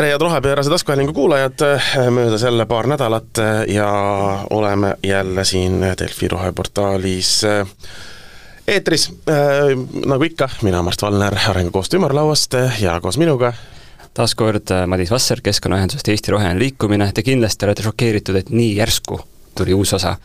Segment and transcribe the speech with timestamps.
[0.00, 1.52] tere, head rohepöörase taskuhäälingu kuulajad,
[2.10, 3.38] möödas jälle paar nädalat
[3.68, 3.90] ja
[4.50, 7.42] oleme jälle siin Delfi roheportaalis
[8.68, 9.12] eetris,
[10.06, 13.52] nagu ikka, mina, Mart Valner Arengukoostöö ümarlauast ja koos minuga
[14.14, 19.20] taas kord Madis Vasser Keskkonnaühendusest Eesti Roheline Liikumine, te kindlasti olete šokeeritud, et nii järsku
[19.54, 20.16] tuli uus osa.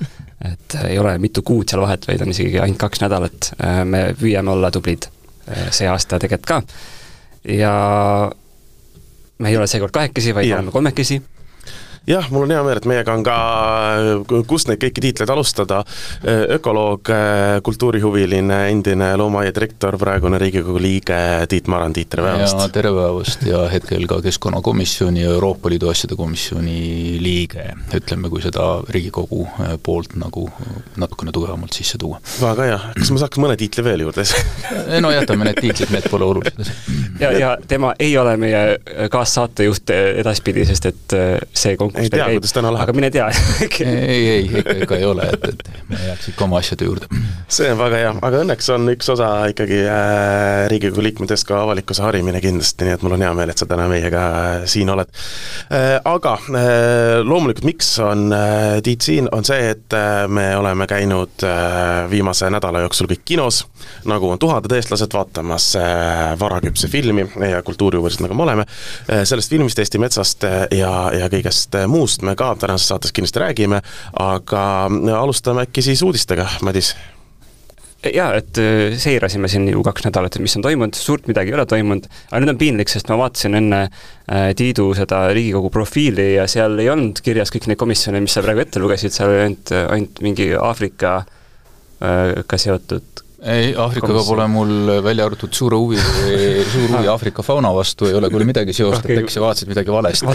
[0.54, 3.52] et ei ole mitu kuud seal vahet, vaid on isegi ainult kaks nädalat,
[3.84, 5.12] me püüame olla tublid
[5.72, 6.62] see aasta tegelikult ka.
[7.58, 7.76] ja
[9.38, 11.22] me ei ole seekord kahekesi, vaid oleme kolmekesi
[12.08, 13.36] jah, mul on hea meel, et meiega on ka,
[14.50, 15.82] kust neid kõiki tiitleid alustada,
[16.56, 17.10] ökoloog,
[17.66, 21.18] kultuurihuviline, endine loomaaia direktor, praegune Riigikogu liige
[21.50, 22.62] Tiit Maran, Tiit, tere päevast!
[22.76, 28.68] tere päevast ja hetkel ka Keskkonnakomisjoni ja Euroopa Liidu asjade komisjoni liige, ütleme, kui seda
[28.90, 29.48] Riigikogu
[29.86, 30.46] poolt nagu
[31.02, 32.22] natukene tugevamalt sisse tuua.
[32.42, 34.28] väga hea, kas ma saaks mõne tiitli veel juurde
[35.02, 36.70] no jätame need tiitlid, need pole olulised.
[37.20, 38.64] ja, ja tema ei ole meie
[39.12, 41.20] kaassaatejuht edaspidi, sest et
[41.56, 42.90] see konkurss ei tea, kuidas täna läheb.
[42.90, 43.28] aga mine tea
[43.86, 47.10] ei, ei, ikka, ikka ei ole, et, et me jääks ikka oma asjade juurde.
[47.48, 52.04] see on väga hea, aga õnneks on üks osa ikkagi äh, Riigikogu liikmetest ka avalikkuse
[52.06, 55.12] harimine kindlasti, nii et mul on hea meel, et sa täna meiega äh, siin oled
[55.12, 55.96] äh,.
[56.06, 61.46] Aga äh, loomulikult, miks on äh, Tiit siin, on see, et äh, me oleme käinud
[61.46, 63.64] äh, viimase nädala jooksul kõik kinos,
[64.10, 69.54] nagu on tuhanded eestlased vaatamas äh, varaküpse filmi ja kultuuriuurijad, nagu me oleme äh,, sellest
[69.54, 73.82] filmist Eesti metsast äh, ja, ja kõigest muust me ka tänases saates kindlasti räägime,
[74.20, 74.64] aga
[75.20, 76.96] alustame äkki siis uudistega, Madis.
[78.14, 81.58] Jaa, et äh, seirasime siin ju kaks nädalat, et mis on toimunud, suurt midagi ei
[81.58, 86.36] ole toimunud, aga nüüd on piinlik, sest ma vaatasin enne äh, Tiidu seda Riigikogu profiili
[86.36, 89.44] ja seal ei olnud kirjas kõiki neid komisjone, mis sa praegu ette lugesid, seal oli
[89.48, 94.72] ainult, ainult mingi Aafrikaga äh, seotud ei, Aafrikaga pole mul
[95.06, 96.00] välja arvatud suure huvi,
[96.72, 99.94] suur huvi Aafrika fauna vastu ei ole küll midagi seost, et äkki sa vaatasid midagi
[99.94, 100.26] valesti.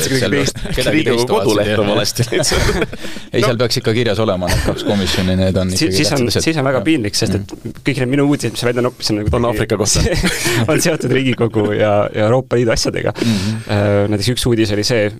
[0.91, 2.97] Riigikogu koduleht on valesti lihtsalt.
[3.35, 6.61] ei, seal peaks ikka kirjas olema need kaks komisjoni, need on ikkagi siis on, siis
[6.63, 7.79] on väga piinlik, sest et mm.
[7.87, 10.05] kõik need minu uudised, mis sa välja noppisid, on nagu Aafrika kohta
[10.71, 13.39] on seotud Riigikogu ja, ja Euroopa Liidu asjadega mm.
[13.41, 14.11] -hmm.
[14.11, 15.11] Näiteks üks uudis oli see,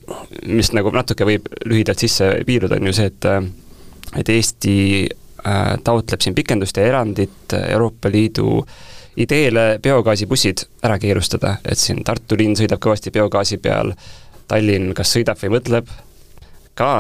[0.47, 3.31] mis nagu natuke võib lühidalt sisse piiruda, on ju see, et
[4.21, 4.77] et Eesti
[5.11, 5.20] Äh,
[5.85, 8.61] taotleb siin pikendust ja erandit Euroopa Liidu
[9.21, 13.93] ideele biogaasibussid ära keelustada, et siin Tartu linn sõidab kõvasti biogaasi peal,
[14.51, 15.91] Tallinn kas sõidab või mõtleb
[16.79, 16.91] ka,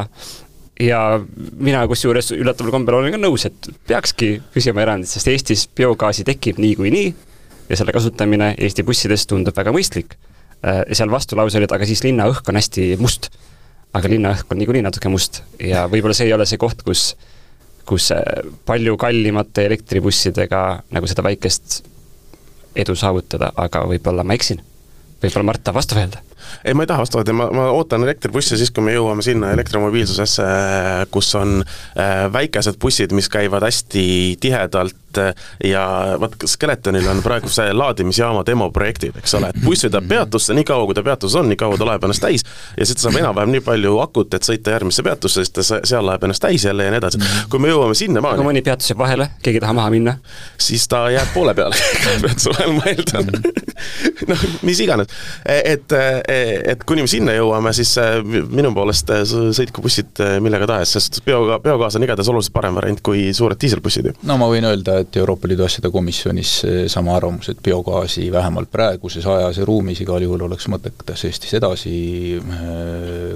[0.80, 1.00] ja
[1.56, 6.60] mina kusjuures üllataval kombel olen ka nõus, et peakski küsima erandit, sest Eestis biogaasi tekib
[6.62, 7.08] niikuinii
[7.70, 10.16] ja selle kasutamine Eesti bussides tundub väga mõistlik.
[10.60, 13.30] Äh, seal vastulause oli, et aga siis linnaõhk on hästi must.
[13.92, 17.16] aga linnaõhk on niikuinii natuke must ja võib-olla see ei ole see koht, kus
[17.90, 18.12] kus
[18.66, 20.62] palju kallimate elektribussidega
[20.94, 21.80] nagu seda väikest
[22.78, 24.62] edu saavutada, aga võib-olla ma eksin.
[25.22, 26.22] võib-olla Mart tahab vastu öelda
[26.64, 29.52] ei, ma ei taha vastu võtta, ma, ma ootan elektribusse siis, kui me jõuame sinna
[29.56, 30.46] elektromobiilsusesse,
[31.14, 34.04] kus on äh, väikesed bussid, mis käivad hästi
[34.40, 35.34] tihedalt äh,
[35.64, 35.84] ja
[36.20, 40.86] vaat Skeletonil on praegu see laadimisjaama demoprojektid, eks ole, et buss sõidab peatusse nii kaua,
[40.88, 42.46] kui ta peatuses on, nii kaua ta laeb ennast täis
[42.76, 46.06] ja siis ta saab enam-vähem nii palju akut, et sõita järgmisse peatusse, siis ta seal
[46.06, 47.22] laeb ennast täis jälle ja nii edasi.
[47.50, 50.16] kui me jõuame sinnamaani kui mõni peatus jääb vahele, keegi ei taha maha minna?
[50.58, 51.76] siis ta jääb poole peale
[52.24, 53.30] pead suvel, ma eeldan.
[54.30, 55.10] noh, mis iganes,
[55.44, 55.96] et, et
[56.72, 60.94] et kuni me sinna jõuame, siis äh, minu poolest äh, sõitku bussid äh, millega tahes,
[60.96, 64.14] sest bioga-, biogaas on igatahes oluliselt parem variant kui suured diiselbussid ju.
[64.28, 66.54] no ma võin öelda, et Euroopa Liidu asjade komisjonis
[66.92, 71.94] sama arvamus, et biogaasi vähemalt praeguses ajas ja ruumis igal juhul oleks mõttekas Eestis edasi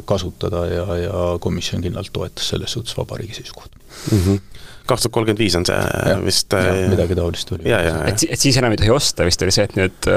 [0.08, 3.78] kasutada ja, ja komisjon kindlalt toetas selles suhtes vabariigi seisukohta
[4.10, 4.18] mm.
[4.18, 4.42] -hmm
[4.84, 6.52] kaks tuhat kolmkümmend viis on see ja, vist
[6.90, 7.72] midagi taolist oli.
[7.72, 10.10] et, et siis enam ei tohi osta, vist oli see, et nüüd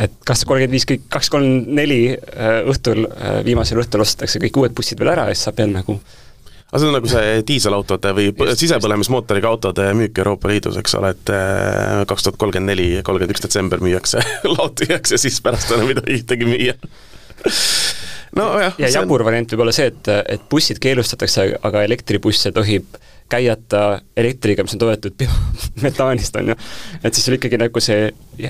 [0.00, 4.58] et kas kolmkümmend viis, kõik kaks, kolm, neli äh, õhtul, äh, viimasel õhtul ostetakse kõik
[4.62, 5.98] uued bussid veel ära ja siis saab veel nagu
[6.70, 11.32] aga see on nagu see diiselautode või sisepõlemismootoriga autode müük Euroopa Liidus, eks ole, et
[11.34, 14.22] äh, kaks tuhat kolmkümmend neli, kolmkümmend üks detsember müüakse
[14.54, 16.78] laod tühjaks ja siis pärast enam ei tohi ühtegi müüa
[18.38, 18.78] nojah.
[18.78, 19.30] ja jabur on...
[19.32, 24.74] variant võib olla see, et, et bussid keelustatakse, aga elektribusse tohib äh, käiata elektriga, mis
[24.76, 26.56] on toodetud biometaanist, on ju.
[27.02, 28.08] et siis sul ikkagi nagu see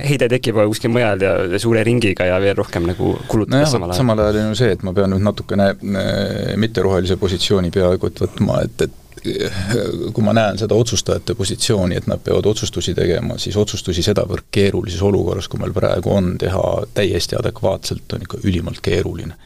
[0.08, 3.92] heide tekib kuskil mujal ja, ja suure ringiga ja veel rohkem nagu kulutada no samal
[3.92, 4.00] ajal.
[4.02, 8.24] samal ajal on ju see, et ma pean nüüd natukene äh, mitterohelise positsiooni peaaegu et
[8.24, 9.62] võtma, et, et äh,
[10.16, 15.02] kui ma näen seda otsustajate positsiooni, et nad peavad otsustusi tegema, siis otsustusi sedavõrd keerulises
[15.06, 19.36] olukorras, kui meil praegu on, teha täiesti adekvaatselt, on ikka ülimalt keeruline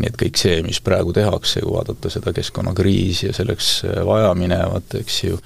[0.00, 3.70] nii et kõik see, mis praegu tehakse, kui vaadata seda keskkonnakriisi ja selleks
[4.06, 5.40] vajaminevat, eks ju,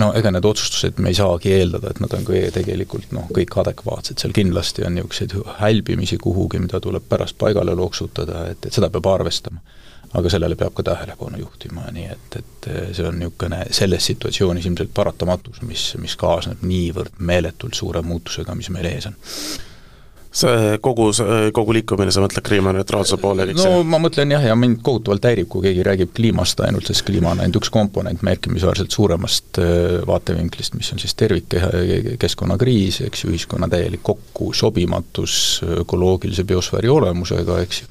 [0.00, 3.56] no ega need otsustused, me ei saagi eeldada, et nad on kõige tegelikult noh, kõik
[3.62, 8.90] adekvaatsed, seal kindlasti on niisuguseid hälbimisi kuhugi, mida tuleb pärast paigale loksutada, et, et seda
[8.92, 9.62] peab arvestama.
[10.16, 14.92] aga sellele peab ka tähelepanu juhtima, nii et, et see on niisugune selles situatsioonis ilmselt
[14.94, 19.18] paratamatus, mis, mis kaasneb niivõrd meeletult suure muutusega, mis meil ees on
[20.36, 21.08] see kogu,
[21.56, 23.84] kogu liikumine, sa mõtled kliimaneutraalsuse poole kõik no see?
[23.92, 27.42] ma mõtlen jah, ja mind kohutavalt häirib, kui keegi räägib kliimast ainult, sest kliima on
[27.44, 34.04] ainult üks komponent märkimisväärselt suuremast äh, vaatevinklist, mis on siis tervikkeskkonnakriis, eks ju, ühiskonna täielik
[34.06, 35.38] kokkusobimatus
[35.82, 37.90] ökoloogilise biosfääri olemusega, eks ju,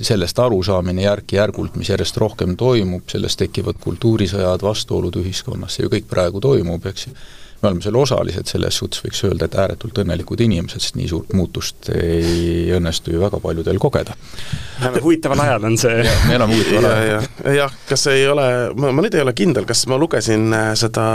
[0.00, 6.08] sellest arusaamine järk-järgult, mis järjest rohkem toimub, sellest tekivad kultuurisõjad, vastuolud ühiskonnas, see ju kõik
[6.08, 7.16] praegu toimub, eks ju
[7.62, 11.32] me oleme selle osalised, selles suhtes võiks öelda, et ääretult õnnelikud inimesed, sest nii suurt
[11.38, 14.16] muutust ei õnnestu ju väga paljudel kogeda.
[15.02, 17.20] huvitaval ajal on see me elame huvitaval ajal ja,.
[17.44, 20.72] jah ja,, kas ei ole, ma, ma nüüd ei ole kindel, kas ma lugesin äh,
[20.78, 21.06] seda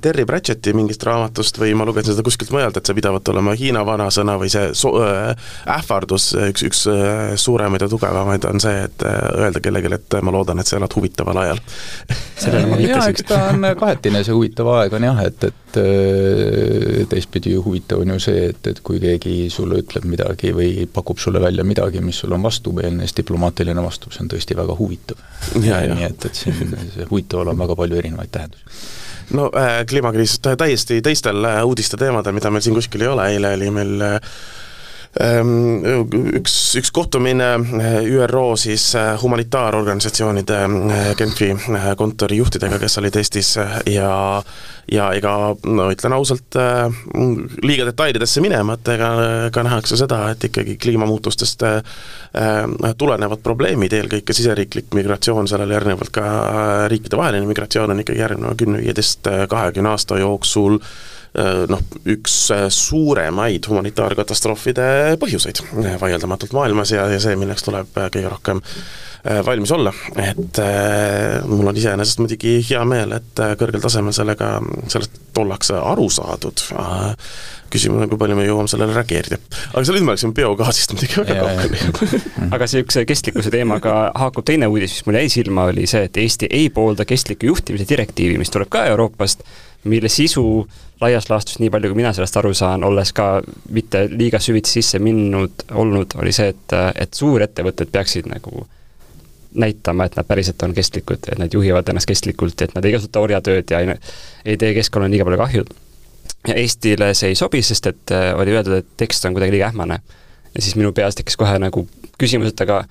[0.00, 3.82] Terry Pratchetti mingist raamatust või ma lugesin seda kuskilt mujalt, et see pidavat olema Hiina
[3.86, 5.34] vanasõna või see so, äh,
[5.74, 10.32] ähvardus, üks, üks äh, suuremaid ja tugevamaid on see, et äh, öelda kellelegi, et ma
[10.34, 11.60] loodan, et sa elad huvitaval ajal.
[12.84, 18.04] Jaa, eks ta on kahetine, see huvitav aeg on jah, et, et äh, teistpidi huvitav
[18.04, 22.02] on ju see, et, et kui keegi sulle ütleb midagi või pakub sulle välja midagi,
[22.04, 25.20] mis sul on vastumeelne, siis diplomaatiline vastus on tõesti väga huvitav.
[25.60, 29.02] nii et, et siin see huvitaval on väga palju erinevaid tähendusi
[29.34, 33.54] no äh, kliimakriisist täiesti teistel äh, uudiste teemadel, mida meil siin kuskil ei ole, eile
[33.58, 34.36] oli meil äh,
[35.14, 41.52] üks, üks kohtumine eh, ÜRO siis eh, humanitaarorganisatsioonide eh, Genfi
[41.96, 43.54] kontori juhtidega, kes olid Eestis
[43.86, 44.42] ja
[44.84, 46.58] ja ega no ütlen ausalt,
[47.64, 49.08] liiga detailidesse minemata, ega
[49.54, 51.64] ka nähakse seda, et ikkagi kliimamuutustest
[53.00, 56.26] tulenevad probleemid, eelkõige siseriiklik migratsioon, sellele järgnevalt ka
[56.92, 60.76] riikidevaheline migratsioon on ikkagi järgneva kümne, viieteist, kahekümne aasta jooksul.
[60.76, 61.13] Äh,
[61.70, 61.80] noh,
[62.14, 68.62] üks äh, suuremaid humanitaarkatastroofide põhjuseid äh, vaieldamatult maailmas ja, ja see, milleks tuleb kõige rohkem
[69.24, 69.88] valmis olla,
[70.20, 70.58] et
[71.48, 74.50] mul on iseenesest muidugi hea meel, et kõrgel tasemel sellega,
[74.92, 76.60] sellest ollakse aru saadud,
[77.72, 79.38] küsimus on, kui palju me jõuame sellele reageerida.
[79.72, 82.12] aga selle nüüd me läksime biogaasist muidugi väga kaugele.
[82.54, 86.50] aga niisuguse kestlikkuse teemaga haakub teine uudis, mis mulle jäi silma, oli see, et Eesti
[86.52, 89.48] ei poolda kestliku juhtimise direktiivi, mis tuleb ka Euroopast,
[89.84, 90.44] mille sisu
[91.00, 93.28] laias laastus, nii palju kui mina sellest aru saan, olles ka
[93.74, 98.66] mitte liiga süvitsi sisse minnud olnud, oli see, et, et suurettevõtted peaksid nagu
[99.54, 103.22] näitama, et nad päriselt on kestlikud, et nad juhivad ennast kestlikult, et nad ei kasuta
[103.22, 103.94] orjatööd ja ei,
[104.44, 105.64] ei tee keskkonnale liiga palju kahju.
[106.48, 109.70] ja Eestile see ei sobi, sest et äh, oli öeldud, et tekst on kuidagi liiga
[109.70, 110.00] ähmane.
[110.54, 111.86] ja siis minu peas tekkis kohe nagu
[112.18, 112.84] küsimus, et aga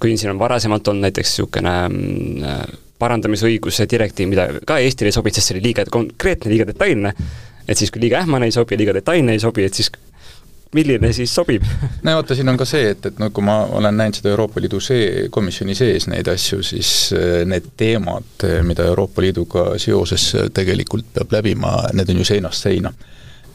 [0.00, 5.38] kui siin on varasemalt olnud näiteks niisugune mm, parandamisõiguse direktiiv, mida ka Eestile ei sobinud,
[5.38, 7.14] sest see oli liiga konkreetne, liiga detailne,
[7.68, 9.90] et siis, kui liiga ähmane ei sobi, liiga detailne ei sobi, et siis
[10.74, 11.64] milline siis sobib?
[12.04, 14.60] no vaata, siin on ka see, et, et no kui ma olen näinud seda Euroopa
[14.60, 21.14] Liidu see, komisjoni sees neid asju, siis äh, need teemad, mida Euroopa Liiduga seoses tegelikult
[21.14, 22.92] peab läbima, need on ju seinast seina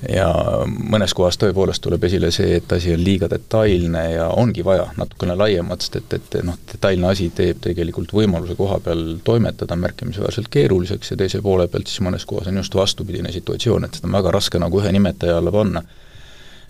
[0.09, 0.27] ja
[0.67, 5.35] mõnes kohas tõepoolest tuleb esile see, et asi on liiga detailne ja ongi vaja natukene
[5.39, 11.13] laiemat, sest et, et noh, detailne asi teeb tegelikult võimaluse koha peal toimetada märkimisväärselt keeruliseks
[11.13, 14.33] ja teise poole pealt siis mõnes kohas on just vastupidine situatsioon, et seda on väga
[14.35, 15.83] raske nagu ühe nimetaja alla panna.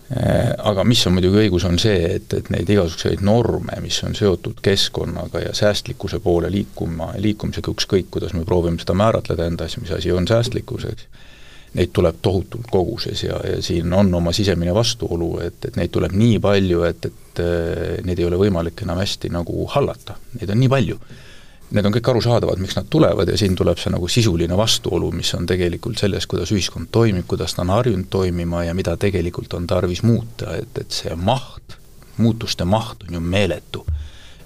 [0.04, 4.12] Eh, aga mis on muidugi õigus, on see, et, et neid igasuguseid norme, mis on
[4.14, 9.80] seotud keskkonnaga ja säästlikkuse poole liikuma, liikumisega, ükskõik kuidas me proovime seda määratleda enda asja,
[9.80, 11.08] mis asi on säästlikkus, eks
[11.74, 16.14] neid tuleb tohutult koguses ja, ja siin on oma sisemine vastuolu, et, et neid tuleb
[16.14, 20.60] nii palju, et, et äh, neid ei ole võimalik enam hästi nagu hallata, neid on
[20.62, 20.98] nii palju.
[21.74, 25.32] Need on kõik arusaadavad, miks nad tulevad ja siin tuleb see nagu sisuline vastuolu, mis
[25.34, 29.66] on tegelikult selles, kuidas ühiskond toimib, kuidas ta on harjunud toimima ja mida tegelikult on
[29.66, 31.74] tarvis muuta, et, et see maht,
[32.20, 33.82] muutuste maht on ju meeletu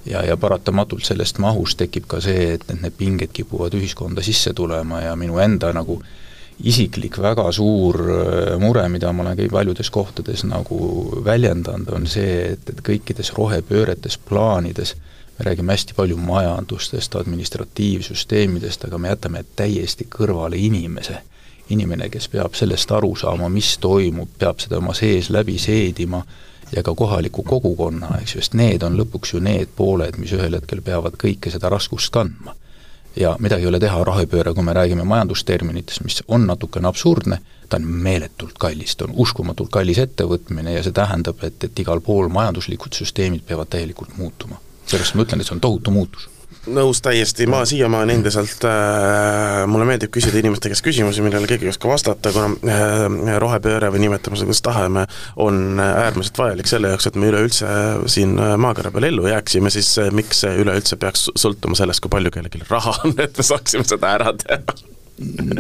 [0.07, 4.55] ja, ja paratamatult sellest mahust tekib ka see, et, et need pinged kipuvad ühiskonda sisse
[4.57, 6.17] tulema ja minu enda nagu äh,
[6.65, 10.79] isiklik väga suur äh, mure, mida ma olen paljudes kohtades nagu
[11.25, 14.97] väljendanud, on see, et, et kõikides rohepööretes plaanides
[15.39, 21.19] me räägime hästi palju majandustest, administratiivsüsteemidest, aga me jätame täiesti kõrvale inimese.
[21.69, 26.23] inimene, kes peab sellest aru saama, mis toimub, peab seda oma sees läbi seedima
[26.73, 30.57] ja ka kohaliku kogukonna, eks ju, sest need on lõpuks ju need pooled, mis ühel
[30.57, 32.55] hetkel peavad kõike seda raskust kandma
[33.17, 37.81] ja midagi ei ole teha, rohepööre, kui me räägime majandusterminites, mis on natukene absurdne, ta
[37.81, 42.31] on meeletult kallis, ta on uskumatult kallis ettevõtmine ja see tähendab, et, et igal pool
[42.33, 44.61] majanduslikud süsteemid peavad täielikult muutuma.
[44.87, 46.29] sellepärast ma ütlen, et see on tohutu muutus
[46.75, 51.73] nõus täiesti, ma siiamaani endiselt äh,, mulle meeldib küsida inimeste käest küsimusi, millele keegi ei
[51.73, 55.07] oska vastata, kuna äh, rohepööre või nimetame seda kuidas tahame,
[55.37, 57.73] on äärmiselt vajalik selle jaoks, et me üleüldse
[58.11, 62.35] siin maakera peal ellu jääksime, siis äh, miks see üleüldse peaks sõltuma sellest, kui palju
[62.35, 64.98] kellelgi raha on, et me saaksime seda ära teha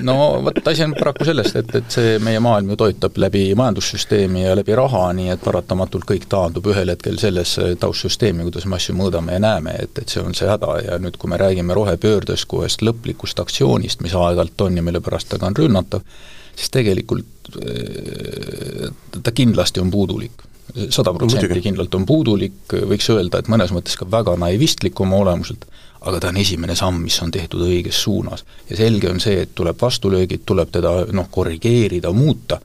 [0.03, 4.45] no vot, asi on paraku sellest, et, et see meie maailm ju toitab läbi majandussüsteemi
[4.45, 8.95] ja läbi raha, nii et paratamatult kõik taandub ühel hetkel sellesse taustsüsteemi, kuidas me asju
[8.99, 10.75] mõõdame ja näeme, et, et see on see häda.
[10.87, 15.03] Ja nüüd, kui me räägime rohepöördest kui ühest lõplikust aktsioonist, mis aeg-ajalt on ja mille
[15.05, 16.07] pärast ta ka on rünnatav,
[16.55, 20.47] siis tegelikult äh, ta kindlasti on puudulik.
[20.93, 22.61] Sada protsenti kindlalt on puudulik,
[22.91, 25.65] võiks öelda, et mõnes mõttes ka väga naivistlik oma olemuselt,
[26.00, 28.45] aga ta on esimene samm, mis on tehtud õiges suunas.
[28.71, 32.61] ja selge on see, et tuleb vastulöögid, tuleb teda noh, korrigeerida, muuta,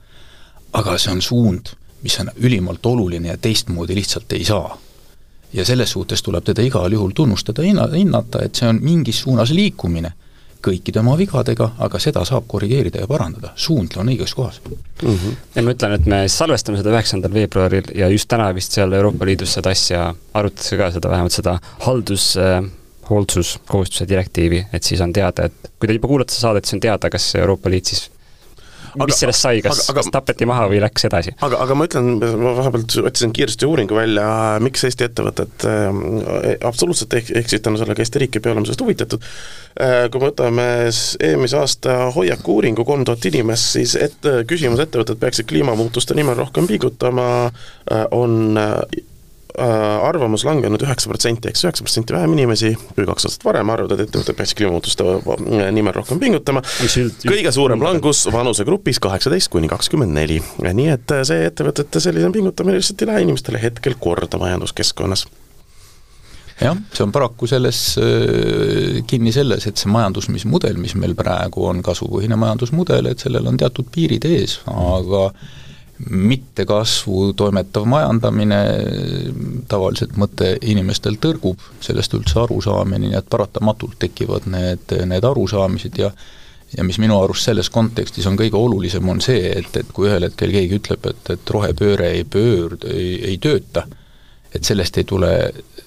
[0.72, 4.78] aga see on suund, mis on ülimalt oluline ja teistmoodi lihtsalt ei saa.
[5.52, 9.50] ja selles suhtes tuleb teda igal juhul tunnustada, hinna, hinnata, et see on mingis suunas
[9.50, 10.12] liikumine
[10.64, 14.78] kõikide oma vigadega, aga seda saab korrigeerida ja parandada, suund on õiges kohas mm.
[15.02, 15.36] -hmm.
[15.54, 19.26] ja ma ütlen, et me salvestame seda üheksandal veebruaril ja just täna vist seal Euroopa
[19.28, 22.64] Liidus seda asja arutatakse ka, seda vähemalt seda haldus äh,
[23.10, 26.84] hoolsuskohustuse direktiivi, et siis on teada, et kui te juba kuulate seda saadet, siis on
[26.88, 28.08] teada, kas Euroopa Liit siis
[28.94, 31.34] aga, mis sellest sai, kas, kas tapeti maha või läks edasi?
[31.44, 34.26] aga, aga ma ütlen, ma vahepeal otsisin kiiresti uuringu välja,
[34.64, 35.86] miks Eesti ettevõtted äh,
[36.68, 41.60] absoluutselt ehk, eksitanud sellega Eesti riiki, peale oleme sellest huvitatud äh,, kui me võtame eelmise
[41.60, 48.06] aasta hoiaku-uuringu, kolm tuhat inimest, siis et küsimus, ettevõtted peaksid kliimamuutuste nimel rohkem pingutama äh,,
[48.14, 49.04] on Äh,
[49.54, 54.08] arvamus langenud üheksa protsenti, eks üheksa protsenti vähem inimesi kui kaks aastat varem arvavad, et
[54.08, 56.64] ettevõtted peaksid kliimamuutuste äh, nimel rohkem pingutama,
[57.22, 60.40] kõige suurem langus vanusegrupis kaheksateist kuni kakskümmend neli.
[60.64, 65.26] nii et äh, see ettevõtete selline pingutamine lihtsalt ei lähe inimestele hetkel korda majanduskeskkonnas
[66.58, 67.80] jah, see on paraku selles
[69.06, 73.86] kinni selles, et see majandusmismudel, mis meil praegu on, kasvupõhine majandusmudel, et sellel on teatud
[73.94, 75.28] piirid ees, aga
[76.10, 78.60] mittekasvu toimetav majandamine,
[79.70, 86.10] tavaliselt mõte inimestel tõrgub sellest üldse arusaamine, nii et paratamatult tekivad need, need arusaamised ja
[86.76, 90.26] ja mis minu arust selles kontekstis on kõige olulisem, on see, et, et kui ühel
[90.26, 93.84] hetkel keegi ütleb, et, et rohepööre ei pöörd-, ei, ei tööta,
[94.50, 95.30] et sellest ei tule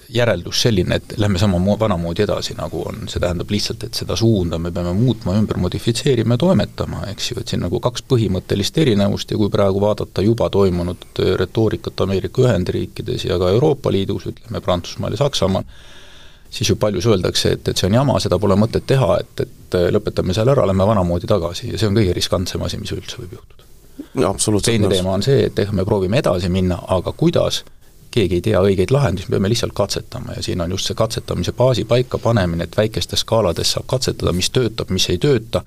[0.08, 4.58] järeldus selline, et lähme sama vanamoodi edasi, nagu on, see tähendab lihtsalt, et seda suunda
[4.58, 9.30] me peame muutma, ümber modifitseerima ja toimetama, eks ju, et siin nagu kaks põhimõttelist erinevust
[9.30, 15.16] ja kui praegu vaadata juba toimunud retoorikat Ameerika Ühendriikides ja ka Euroopa Liidus, ütleme Prantsusmaal
[15.16, 15.68] ja Saksamaal,
[16.50, 19.80] siis ju paljus öeldakse, et, et see on jama, seda pole mõtet teha, et, et
[19.92, 21.72] lõpetame selle ära, lähme vanamoodi tagasi.
[21.72, 23.66] Ja see on kõige riskantsem asi, mis üldse võib juhtuda.
[24.64, 27.64] teine teema on see, et ehk me proovime edasi minna, aga kuidas
[28.10, 31.52] keegi ei tea õigeid lahendusi, me peame lihtsalt katsetama ja siin on just see katsetamise
[31.52, 35.62] baasi paikapanemine, et väikestes skaalades saab katsetada, mis töötab, mis ei tööta,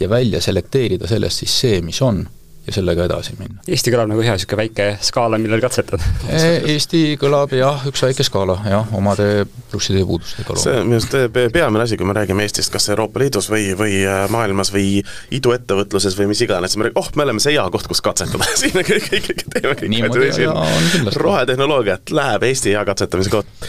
[0.00, 2.26] ja välja selekteerida sellest siis see, mis on
[2.66, 3.60] ja sellega edasi minna.
[3.70, 6.40] Eesti kõlab nagu hea niisugune väike skaala, millel katsetada e,
[6.74, 10.56] Eesti kõlab jah, üks väike skaala jah, omade plusside ja puudustega.
[10.60, 11.16] see on minu arust
[11.54, 15.02] peamine asi, kui me räägime Eestist, kas Euroopa Liidus või, või äh, maailmas või
[15.38, 18.48] iduettevõtluses või mis iganes, me räägime, oh, me oleme see hea koht, kus katsetada.
[18.60, 23.68] Siin me kõik, kõik, kõik teeme kõik rohetehnoloogiat, läheb Eesti hea katsetamise koht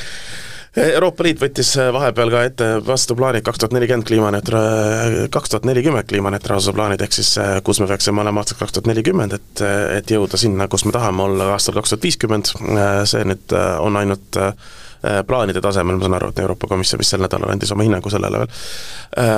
[0.78, 5.66] Euroopa Liit võttis äh, vahepeal ka ette vastu plaanid kaks tuhat nelikümmend kliimaneutra-, kaks tuhat
[5.66, 9.64] nelikümmend kliimaneutraalsuse plaanid, ehk siis äh, kus me peaksime olema aastaks kaks tuhat nelikümmend, et,
[9.98, 13.98] et jõuda sinna, kus me tahame olla aastal kaks tuhat viiskümmend, äh, see nüüd on
[14.04, 14.44] ainult
[15.30, 18.40] plaanide tasemel, ma saan aru, et Euroopa Komisjon vist sel nädalal andis oma hinnangu sellele
[18.42, 18.56] veel,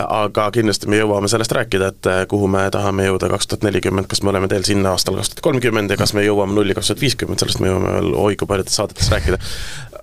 [0.07, 4.23] aga kindlasti me jõuame sellest rääkida, et kuhu me tahame jõuda kaks tuhat nelikümmend, kas
[4.23, 7.03] me oleme teel sinna aastal kaks tuhat kolmkümmend ja kas me jõuame nulli kaks tuhat
[7.03, 9.41] viiskümmend, sellest me jõuame veel oi kui paljudes saadetes rääkida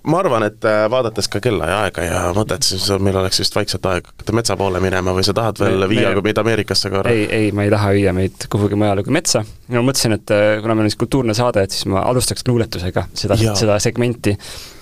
[0.06, 3.56] ma arvan, et äh, vaadates ka kella ja aega ja mõtet, siis meil oleks vist
[3.56, 6.90] vaikselt aeg hakata metsa poole minema või sa tahad veel me, viia me, meid Ameerikasse
[6.92, 7.12] korra?
[7.12, 9.42] ei, ei, ma ei taha viia meid kuhugi mujale kui metsa.
[9.72, 13.06] ma mõtlesin, et äh, kuna meil on siis kultuurne saade, et siis ma alustaks luuletusega
[13.18, 14.36] seda, seda segmenti,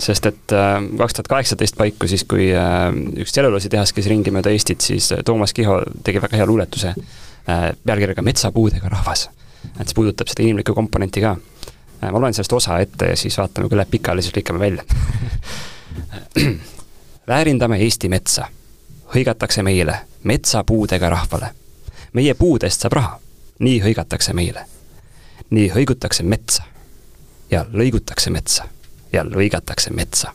[0.04, 2.50] sest et äh, kaks tuhat kaheksateist paiku siis, kui
[3.24, 6.92] üks tselluloositehas käis ringi mööda Eestit, siis Toomas Kiho tegi väga hea luuletuse
[7.44, 9.28] pealkirjaga Metsapuudega rahvas.
[9.80, 11.36] et see puudutab seda inimlikku komponenti ka
[12.00, 14.84] ma loen sellest osa ette ja siis vaatame, kui läheb pikali, siis lõikame välja
[17.26, 18.46] väärindame Eesti metsa.
[19.14, 21.48] hõigatakse meile, metsapuudega rahvale.
[22.12, 23.20] meie puudest saab raha,
[23.58, 24.66] nii hõigatakse meile.
[25.50, 26.62] nii hõigutakse metsa
[27.50, 28.64] ja lõigutakse metsa
[29.12, 30.32] ja lõigatakse metsa.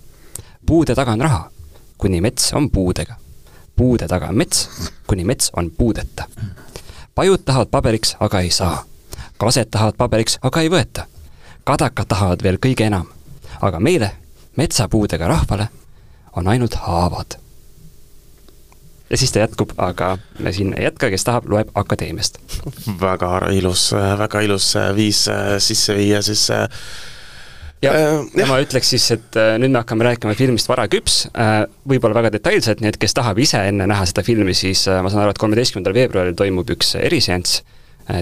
[0.66, 1.52] puude taga on raha,
[1.98, 3.16] kuni mets on puudega.
[3.76, 4.70] puude taga on mets,
[5.08, 6.28] kuni mets on puudeta.
[7.16, 8.86] pajud tahavad paberiks, aga ei saa.
[9.38, 11.19] kased tahavad paberiks, aga ei võeta
[11.70, 13.06] kadakad tahavad veel kõige enam.
[13.62, 14.14] aga meile,
[14.56, 15.68] metsapuudega rahvale,
[16.40, 17.38] on ainult haavad.
[19.10, 22.40] ja siis ta jätkub, aga me siin ei jätka, kes tahab, loeb Akadeemiast.
[23.06, 25.26] väga ilus, väga ilus viis
[25.58, 26.48] sisse viia siis
[27.82, 27.94] ja,
[28.38, 31.22] ja ma ütleks siis, et nüüd me hakkame rääkima filmist Vara küps,
[31.90, 35.26] võib-olla väga detailselt, nii et kes tahab ise enne näha seda filmi, siis ma saan
[35.26, 37.62] aru, et kolmeteistkümnendal veebruaril toimub üks eriseanss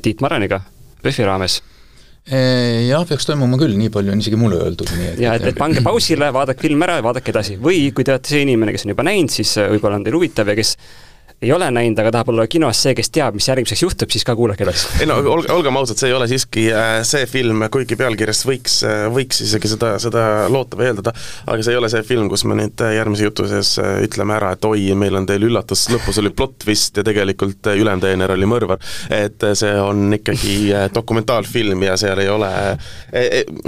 [0.04, 0.60] Tiit Maraniga
[1.00, 1.62] PÖFFi raames
[2.27, 5.60] jah, peaks toimuma küll, nii palju on isegi mulle öeldud, nii et ja et, et
[5.60, 7.55] pange pausile, vaadake film ära ja vaadake edasi.
[7.62, 10.51] või kui te olete see inimene, kes on juba näinud, siis võib-olla on teil huvitav
[10.51, 10.75] ja kes
[11.41, 14.34] ei ole näinud, aga tahab olla kinos see, kes teab, mis järgmiseks juhtub, siis ka
[14.36, 14.88] kuulake edasi.
[15.03, 18.79] ei no olge, olgem ausad, see ei ole siiski äh, see film, kuigi pealkirjast võiks,
[18.88, 21.13] äh, võiks isegi seda, seda loota või eeldada,
[21.46, 24.56] aga see ei ole see film, kus me nüüd äh, järgmise jutu sees ütleme ära,
[24.58, 28.50] et oi, meil on teil üllatus, lõpus oli plott vist ja tegelikult ülejäänud teener oli
[28.50, 28.82] mõrvar.
[29.13, 30.58] et see on ikkagi
[30.96, 32.50] dokumentaalfilm ja seal ei ole,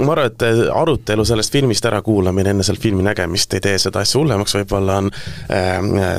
[0.02, 4.18] ma arvan, et arutelu sellest filmist ärakuulamine enne selle filmi nägemist ei tee seda asja
[4.18, 5.14] hullemaks, võib-olla on,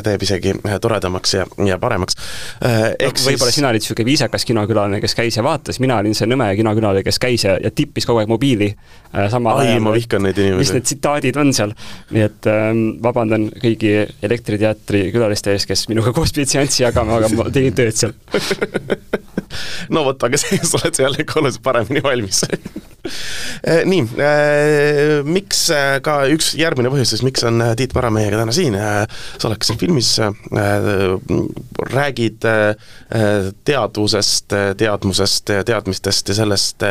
[0.08, 2.18] teeb isegi toredamaks ja ja, ja paremaks.
[2.66, 6.30] Äh, no, võib-olla sina olid niisugune viisakas kinokülaline, kes käis ja vaatas, mina olin see
[6.30, 9.82] nõme kinokülaline, kes käis ja, ja tippis kogu aeg mobiili äh, samal ajal.
[9.86, 10.62] ma vihkan neid inimesi.
[10.62, 11.76] mis need tsitaadid on seal.
[12.12, 17.32] nii et ähm, vabandan kõigi Elektriteatri külaliste ees, kes minuga koos pidid seanssi jagama, aga
[17.36, 18.16] ma tegin tööd seal
[19.94, 22.44] no vot, aga sa oled jällegi oluliselt paremini valmis
[23.92, 28.54] nii äh,, miks äh, ka üks järgmine põhjus siis, miks on Tiit Vara meiega täna
[28.56, 30.14] siin sa oled ka siin filmis
[31.92, 32.48] räägid
[33.68, 36.86] teadvusest, teadmusest teadmistest ja sellest,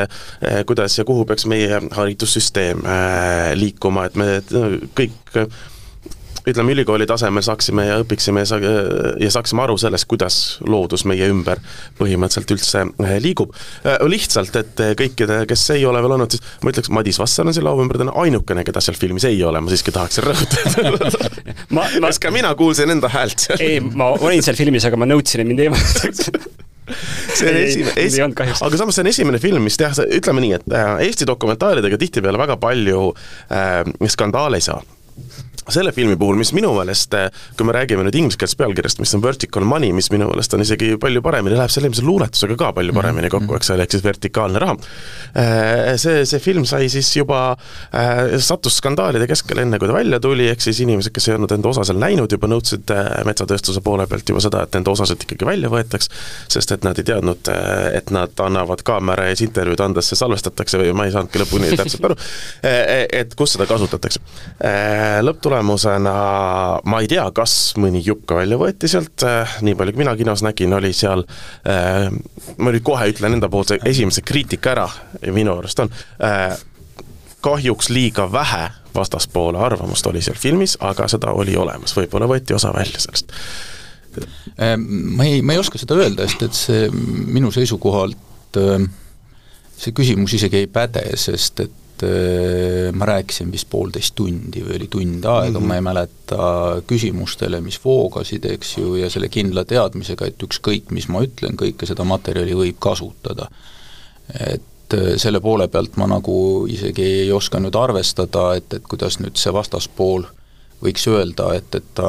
[0.66, 2.82] kuidas ja kuhu peaks meie haridussüsteem
[3.60, 4.30] liikuma, et me
[4.98, 5.36] kõik
[6.52, 8.60] ütleme, ülikooli tasemel saaksime ja õpiksime ja
[9.20, 11.60] ja saaksime aru sellest, kuidas loodus meie ümber
[11.98, 13.54] põhimõtteliselt üldse eh, liigub.
[13.84, 17.56] Eh, lihtsalt, et kõikide, kes ei ole veel olnud, siis ma ütleks, Madis Vasser on
[17.56, 20.90] selle au ümber täna ainukene, keda seal filmis ei ole, ma siiski tahaksin rõhutada
[21.76, 23.62] ma, ma kas ka mina kuulsin enda häält seal?
[23.64, 26.68] ei, ma olin seal filmis, aga ma nõudsin, et mind eemaldatakse
[27.38, 30.72] see on esimene, esi-, aga samas see on esimene film, mis jah, ütleme nii, et
[30.74, 33.10] äh, Eesti dokumentaalidega tihtipeale väga palju
[33.54, 34.80] äh, skandaale ei saa
[35.68, 39.22] selle filmi puhul, mis minu meelest, eh, kui me räägime nüüd ingliskeelsest pealkirjast, mis on
[39.22, 42.94] Vertical Money, mis minu meelest on isegi palju paremini, läheb selle ilmselt luuletusega ka palju
[42.96, 43.60] paremini mhm, kokku, mhm.
[43.60, 44.76] eks ole, ehk siis vertikaalne raha.
[45.34, 47.42] Eh, see, see film sai siis juba,
[47.92, 51.54] eh, sattus skandaalide keskele, enne kui ta välja tuli, ehk siis inimesed, kes ei olnud
[51.56, 52.94] enda osa seal näinud, juba nõudsid
[53.28, 56.10] metsatööstuse poole pealt juba seda, et nende osasid ikkagi välja võetaks,
[56.50, 57.52] sest et nad ei teadnud,
[57.94, 62.08] et nad annavad kaamera ees intervjuud andes, see salvestatakse või ma ei saanudki lõpuni täpselt
[62.08, 62.16] aru,
[63.20, 64.22] et kus seda kasutatakse.
[65.26, 66.14] lõpptulemus tulemusena
[66.86, 70.14] ma ei tea, kas mõni jupp ka välja võeti sealt, äh, nii palju kui mina
[70.18, 71.24] kinos nägin, oli seal
[71.66, 72.06] äh,
[72.58, 74.86] ma nüüd kohe ütlen enda poolt esimese kriitika ära
[75.34, 75.90] minu arust on,
[76.22, 76.54] äh,
[77.42, 82.72] kahjuks liiga vähe vastaspoole arvamust oli seal filmis, aga seda oli olemas, võib-olla võeti osa
[82.74, 83.30] välja sellest.
[84.58, 88.58] Ma ei, ma ei oska seda öelda, sest et see minu seisukohalt
[89.80, 94.86] see küsimus isegi ei päde, sest et Äh, ma rääkisin vist poolteist tundi või oli
[94.88, 95.68] tund aega mm, -hmm.
[95.68, 96.46] ma ei mäleta,
[96.88, 101.88] küsimustele, mis voogasid, eks ju, ja selle kindla teadmisega, et ükskõik, mis ma ütlen, kõike
[101.90, 103.50] seda materjali võib kasutada.
[104.48, 109.20] et äh, selle poole pealt ma nagu isegi ei oska nüüd arvestada, et, et kuidas
[109.20, 110.24] nüüd see vastaspool
[110.80, 112.08] võiks öelda, et, et ta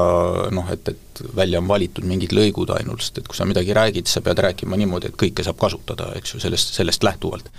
[0.52, 4.08] noh, et, et välja on valitud mingid lõigud ainult, sest et kui sa midagi räägid,
[4.08, 7.52] sa pead rääkima niimoodi, et kõike saab kasutada, eks ju, sellest, sellest lähtuvalt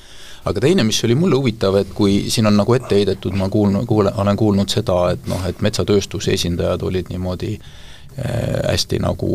[0.44, 3.86] aga teine, mis oli mulle huvitav, et kui siin on nagu ette heidetud, ma kuulnud,
[3.86, 7.72] kuule, olen kuulnud seda, et noh, et metsatööstuse esindajad olid niimoodi äh,
[8.18, 9.32] hästi nagu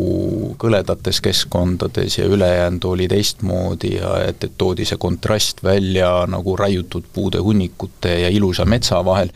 [0.60, 7.08] kõledates keskkondades ja ülejäänud oli teistmoodi ja et, et toodi see kontrast välja nagu raiutud
[7.12, 9.32] puude hunnikute ja ilusa metsa vahel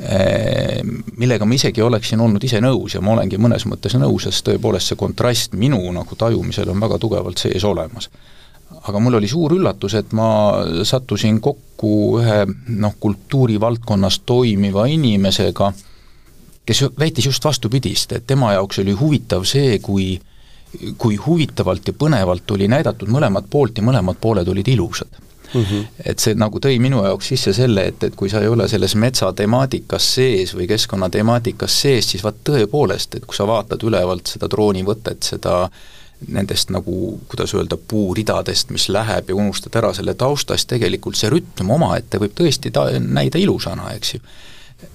[0.00, 0.80] äh,,
[1.16, 4.90] millega ma isegi oleksin olnud ise nõus ja ma olengi mõnes mõttes nõus, sest tõepoolest
[4.90, 8.10] see kontrast minu nagu tajumisel on väga tugevalt sees olemas
[8.88, 10.28] aga mul oli suur üllatus, et ma
[10.84, 15.72] sattusin kokku ühe noh, kultuurivaldkonnas toimiva inimesega,
[16.66, 20.14] kes väitis just vastupidist, et tema jaoks oli huvitav see, kui
[20.98, 25.20] kui huvitavalt ja põnevalt oli näidatud mõlemat poolt ja mõlemad pooled olid ilusad
[25.52, 25.60] mm.
[25.60, 25.84] -hmm.
[26.10, 28.96] et see nagu tõi minu jaoks sisse selle, et, et kui sa ei ole selles
[28.98, 35.22] metsatemaatikas sees või keskkonnatemaatikas sees, siis vaat tõepoolest, et kui sa vaatad ülevalt seda droonivõtet,
[35.22, 40.70] seda äh, nendest nagu, kuidas öelda, puuridadest, mis läheb ja unustad ära selle tausta, siis
[40.70, 44.24] tegelikult see rütm omaette võib tõesti ta-, näida ilusana, eks ju.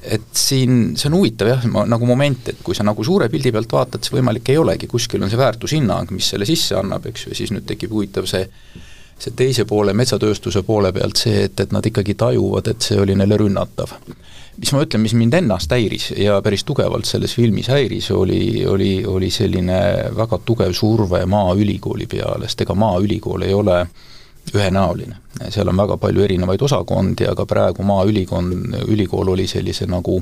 [0.03, 3.71] et siin, see on huvitav jah, nagu moment, et kui sa nagu suure pildi pealt
[3.73, 7.33] vaatad, siis võimalik ei olegi, kuskil on see väärtushinnang, mis selle sisse annab, eks ju,
[7.33, 8.45] ja siis nüüd tekib huvitav see
[9.23, 13.15] see teise poole, metsatööstuse poole pealt see, et, et nad ikkagi tajuvad, et see oli
[13.19, 13.95] neile rünnatav.
[14.59, 19.05] mis ma ütlen, mis mind ennast häiris ja päris tugevalt selles filmis häiris, oli, oli,
[19.07, 19.79] oli selline
[20.15, 23.85] väga tugev surve Maaülikooli peale, sest ega Maaülikool ei ole
[24.53, 25.15] ühenäoline.
[25.49, 28.51] seal on väga palju erinevaid osakondi, aga praegu Maaülikool,
[28.87, 30.21] ülikool oli sellise nagu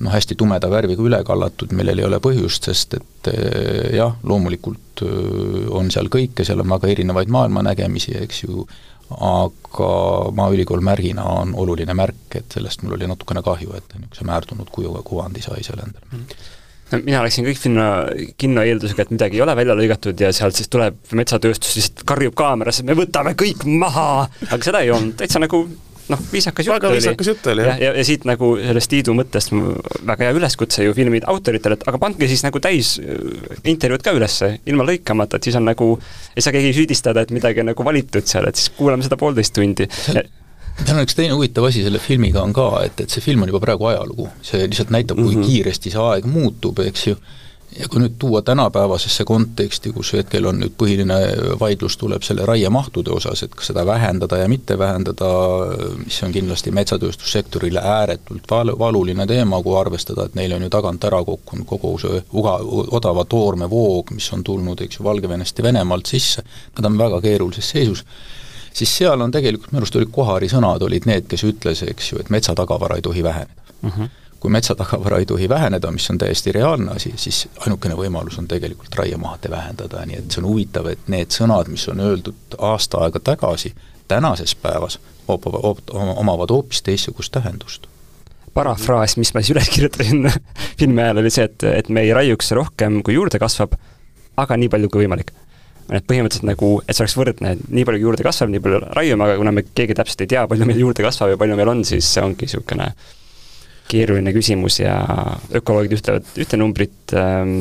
[0.00, 5.04] noh, hästi tumeda värviga üle kallatud, millel ei ole põhjust, sest et eh, jah, loomulikult
[5.06, 8.64] eh, on seal kõike, seal on väga erinevaid maailmanägemisi, eks ju,
[9.10, 9.90] aga
[10.38, 15.02] Maaülikool märgina on oluline märk, et sellest mul oli natukene kahju, et niisuguse määrdunud kujuga
[15.06, 16.48] kuvandi sai seal endale mm.
[16.90, 17.84] Mina läksin kõik sinna
[18.40, 22.34] kinno eeldusega, et midagi ei ole välja lõigatud ja sealt siis tuleb metsatööstus, lihtsalt karjub
[22.38, 25.62] kaamerasse, me võtame kõik maha, aga seda ei olnud, täitsa nagu
[26.10, 27.78] noh, viisakas jutt väga viisakas jutt oli, jah.
[27.78, 31.86] ja, ja, ja siit nagu sellest Tiidu mõttest väga hea üleskutse ju filmi autoritele, et
[31.90, 35.92] aga pandke siis nagu täis äh, intervjuud ka ülesse, ilma lõikamata, et siis on nagu,
[36.34, 39.54] ei saa keegi süüdistada, et midagi on nagu valitud seal, et siis kuulame seda poolteist
[39.56, 39.88] tundi.
[39.90, 43.52] seal on üks teine huvitav asi selle filmiga on ka, et, et see film on
[43.52, 45.50] juba praegu ajalugu, see lihtsalt näitab, kui mm -hmm.
[45.50, 47.18] kiiresti see aeg muutub, eks ju
[47.78, 51.18] ja kui nüüd tuua tänapäevasesse konteksti, kus hetkel on nüüd põhiline
[51.60, 55.28] vaidlus tuleb selle raiemahtude osas, et kas seda vähendada ja mitte vähendada,
[56.04, 61.06] mis on kindlasti metsatööstussektorile ääretult val-, valuline teema, kui arvestada, et neil on ju tagant
[61.06, 62.58] ära kukkunud kogu see uga,
[62.98, 66.44] odava toorme voog, mis on tulnud, eks ju, Valgevenest ja Venemaalt sisse,
[66.78, 68.04] nad on väga keerulises seisus,
[68.72, 72.20] siis seal on tegelikult, minu arust olid Kohari sõnad olid need, kes ütles, eks ju,
[72.22, 73.90] et metsatagavara ei tohi väheneda mm.
[73.90, 78.48] -hmm kui metsatagavara ei tohi väheneda, mis on täiesti reaalne asi, siis ainukene võimalus on
[78.48, 83.04] tegelikult raiemahte vähendada, nii et see on huvitav, et need sõnad, mis on öeldud aasta
[83.04, 83.74] aega tagasi,
[84.08, 84.98] tänases päevas
[85.28, 87.86] omavad hoopis teistsugust tähendust.
[88.54, 90.32] parafraas, mis ma siis üles kirjutasin
[90.80, 93.76] filmi ajal, oli see, et, et me ei raiuks rohkem, kui juurde kasvab,
[94.36, 95.30] aga nii palju kui võimalik
[95.90, 99.26] et põhimõtteliselt nagu, et see oleks võrdne, et nii palju juurde kasvab, nii palju raiume,
[99.26, 101.82] aga kuna me keegi täpselt ei tea, palju meil juurde kasvab ja palju meil on,
[101.86, 102.92] siis see ongi niisugune
[103.90, 104.94] keeruline küsimus ja
[105.56, 107.54] ökoloogid ütlevad ühte numbrit ähm,,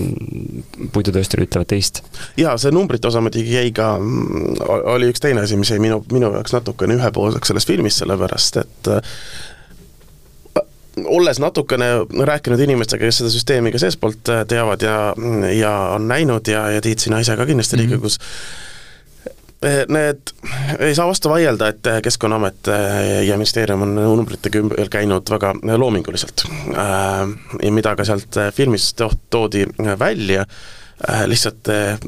[0.93, 2.03] puidutöösturid ütlevad teist.
[2.39, 4.63] jaa, see numbrite osa muidugi jäi ka, mm,
[4.95, 8.91] oli üks teine asi, mis jäi minu, minu jaoks natukene ühepoolseks selles filmis, sellepärast et
[8.93, 9.19] äh,
[11.05, 11.91] olles natukene
[12.31, 14.97] rääkinud inimestega, kes seda süsteemi ka seestpoolt äh, teavad ja,
[15.55, 17.89] ja on näinud ja, ja Tiit, sina ise ka kindlasti mm -hmm.
[17.89, 18.68] Riigikogus, Eh,
[19.91, 20.33] need,
[20.79, 25.53] ei saa vastu vaielda, et eh, Keskkonnaamet eh, ja ministeerium on numbritega ümber käinud väga
[25.77, 26.45] loominguliselt.
[27.63, 28.93] ja mida ka sealt filmis
[29.29, 29.65] toodi
[29.99, 30.45] välja
[31.07, 31.99] äh, lihtsalt äh,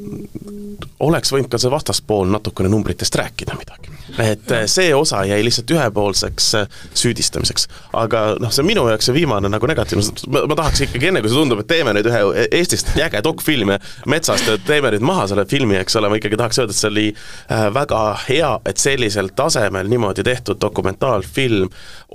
[1.01, 3.91] oleks võinud ka see vastaspool natukene numbritest rääkida midagi.
[4.19, 7.67] et äh, see osa jäi lihtsalt ühepoolseks äh, süüdistamiseks.
[7.93, 11.23] aga noh, see on minu jaoks see viimane nagu negatiivne, ma, ma tahaks ikkagi enne,
[11.23, 13.79] kui see tundub, et teeme nüüd ühe Eestist äge dokfilmi
[14.11, 16.91] metsast ja teeme nüüd maha selle filmi, eks ole, ma ikkagi tahaks öelda, et see
[16.91, 21.71] oli äh, väga hea, et sellisel tasemel niimoodi tehtud dokumentaalfilm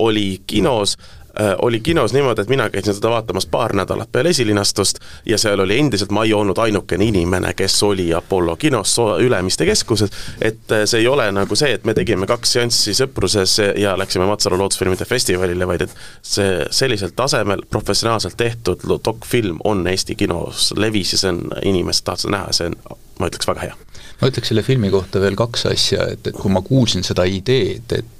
[0.07, 1.16] oli kinos Äh,
[1.61, 5.79] oli kinos niimoodi, et mina käisin seda vaatamas paar nädalat peale esilinastust ja seal oli
[5.79, 11.03] endiselt, ma ei olnud ainukene inimene, kes oli Apollo kinos Ülemiste keskuses, et äh, see
[11.03, 15.67] ei ole nagu see, et me tegime kaks seanssi sõpruses ja läksime Matsalu loodusfilmide festivalile,
[15.67, 15.95] vaid et
[16.25, 22.23] see sellisel tasemel professionaalselt tehtud dokfilm on Eesti kinos levis ja see on, inimesed tahavad
[22.23, 22.77] seda näha, see on,
[23.19, 23.79] ma ütleks, väga hea.
[24.21, 27.93] Ma ütleks selle filmi kohta veel kaks asja, et, et kui ma kuulsin seda ideed,
[27.93, 28.16] et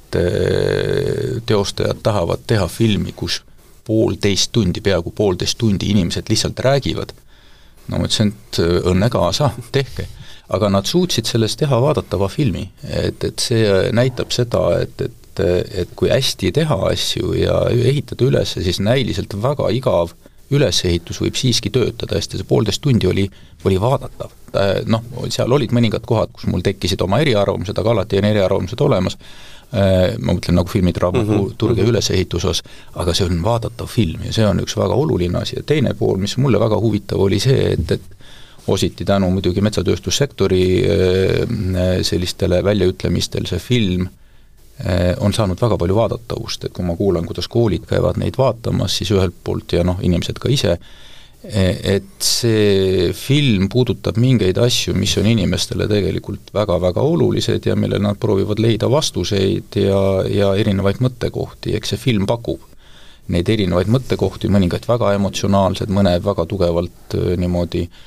[1.46, 3.42] teostajad tahavad teha filmi, kus
[3.88, 7.14] poolteist tundi, peaaegu poolteist tundi inimesed lihtsalt räägivad,
[7.88, 8.60] no ma ütlesin, et
[8.92, 10.08] õnne kaasa, tehke.
[10.48, 13.66] aga nad suutsid sellest teha vaadatava filmi, et, et see
[13.96, 15.42] näitab seda, et, et,
[15.84, 20.16] et kui hästi teha asju ja ehitada üles, siis näiliselt väga igav
[20.52, 23.28] ülesehitus võib siiski töötada, sest see poolteist tundi oli,
[23.68, 24.32] oli vaadatav.
[24.88, 29.20] Noh, seal olid mõningad kohad, kus mul tekkisid oma eriarvamused, aga alati on eriarvamused olemas,
[29.20, 31.56] Äh, ma mõtlen nagu filmidraama mm -hmm.
[31.58, 31.90] turge mm -hmm.
[31.90, 32.64] ülesehituse osas,
[32.96, 36.18] aga see on vaadatav film ja see on üks väga oluline asi ja teine pool,
[36.18, 38.02] mis mulle väga huvitav oli see, et, et
[38.68, 46.66] ositi tänu muidugi metsatööstussektori äh, sellistele väljaütlemistel see film äh, on saanud väga palju vaadatavust,
[46.66, 50.40] et kui ma kuulan, kuidas koolid käivad neid vaatamas, siis ühelt poolt ja noh, inimesed
[50.40, 50.78] ka ise,
[51.44, 58.18] et see film puudutab mingeid asju, mis on inimestele tegelikult väga-väga olulised ja millele nad
[58.20, 62.64] proovivad leida vastuseid ja, ja erinevaid mõttekohti, eks see film pakub
[63.32, 68.04] neid erinevaid mõttekohti, mõningaid väga emotsionaalsed, mõned väga tugevalt äh, niimoodi äh,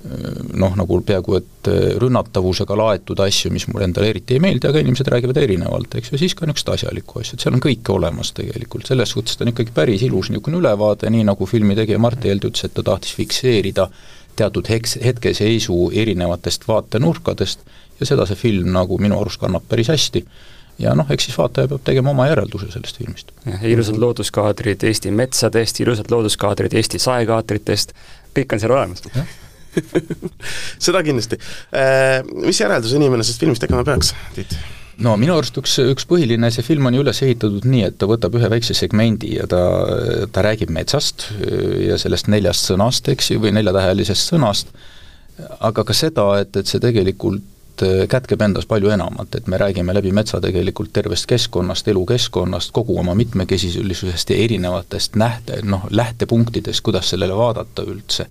[0.00, 4.80] noh, nagu peaaegu et äh, rünnatavusega laetud asju, mis mulle endale eriti ei meeldi, aga
[4.80, 8.32] inimesed räägivad erinevalt, eks ju, siis ka niisugust asjalikku asja, et seal on kõike olemas
[8.36, 12.24] tegelikult, selles suhtes ta on ikkagi päris ilus niisugune ülevaade, nii nagu filmi tegija Mart
[12.24, 13.90] Helde ütles, et ta tahtis fikseerida
[14.40, 17.68] teatud heks, hetkeseisu erinevatest vaatenurkadest
[18.00, 20.24] ja seda see film nagu minu arust kannab päris hästi.
[20.80, 23.34] Ja noh, eks siis vaataja peab tegema oma järelduse sellest filmist.
[23.44, 27.92] jah, ilusad looduskaadrid Eesti metsadest, ilusad looduskaadrid Eesti saekaatritest,
[28.32, 29.04] kõik on seal olemas
[30.86, 31.38] seda kindlasti.
[31.74, 34.56] Äh, mis järelduse inimene sellest filmist tegema peaks, Tiit?
[35.04, 38.08] no minu arust üks, üks põhiline, see film on ju üles ehitatud nii, et ta
[38.10, 39.62] võtab ühe väikse segmendi ja ta,
[40.32, 41.30] ta räägib metsast
[41.80, 44.74] ja sellest neljast sõnast, eks ju, või neljatähelisest sõnast,
[45.64, 47.46] aga ka seda, et, et see tegelikult
[48.12, 53.14] kätkeb endas palju enamat, et me räägime läbi metsa tegelikult tervest keskkonnast, elukeskkonnast, kogu oma
[53.16, 58.28] mitmekesisusest ja erinevatest nähte, noh, lähtepunktidest, kuidas sellele vaadata üldse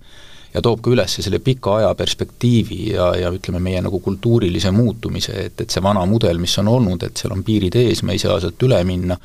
[0.54, 5.36] ja toob ka üles selle pika aja perspektiivi ja, ja ütleme, meie nagu kultuurilise muutumise,
[5.46, 8.22] et, et see vana mudel, mis on olnud, et seal on piirid ees, me ei
[8.22, 9.18] saa sealt üle minna,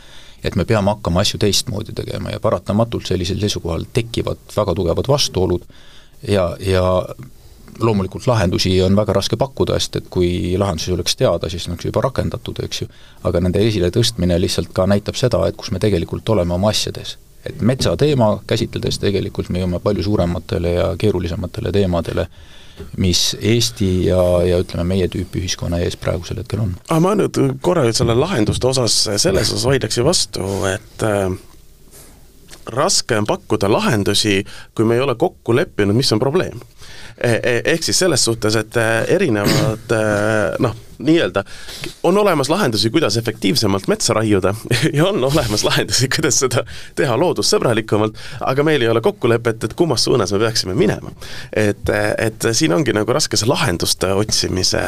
[0.45, 5.65] et me peame hakkama asju teistmoodi tegema ja paratamatult sellisel seisukohal tekivad väga tugevad vastuolud
[6.29, 6.85] ja, ja
[7.79, 12.05] loomulikult lahendusi on väga raske pakkuda, sest et kui lahendusi oleks teada, siis oleks juba
[12.05, 12.89] rakendatud, eks ju,
[13.27, 17.61] aga nende esiletõstmine lihtsalt ka näitab seda, et kus me tegelikult oleme oma asjades et
[17.61, 22.27] metsateema käsitledes tegelikult me jõuame palju suurematele ja keerulisematele teemadele,
[22.99, 26.75] mis Eesti ja, ja ütleme, meie tüüpi ühiskonna ees praegusel hetkel on.
[26.89, 31.29] aga ma nüüd korra nüüd selle lahenduste osas, selles osas vaidleksin vastu, et äh,
[32.75, 34.41] raske on pakkuda lahendusi,
[34.75, 36.59] kui me ei ole kokku leppinud, mis on probleem
[37.21, 37.31] e.
[37.31, 41.43] e ehk siis selles suhtes, et äh, erinevad äh, noh, nii-öelda,
[42.03, 44.53] on olemas lahendusi, kuidas efektiivsemalt metsa raiuda
[44.97, 50.03] ja on olemas lahendusi, kuidas seda teha loodussõbralikumalt, aga meil ei ole kokkulepet, et kummas
[50.03, 51.11] suunas me peaksime minema.
[51.53, 54.81] et, et siin ongi nagu raske see lahenduste otsimise,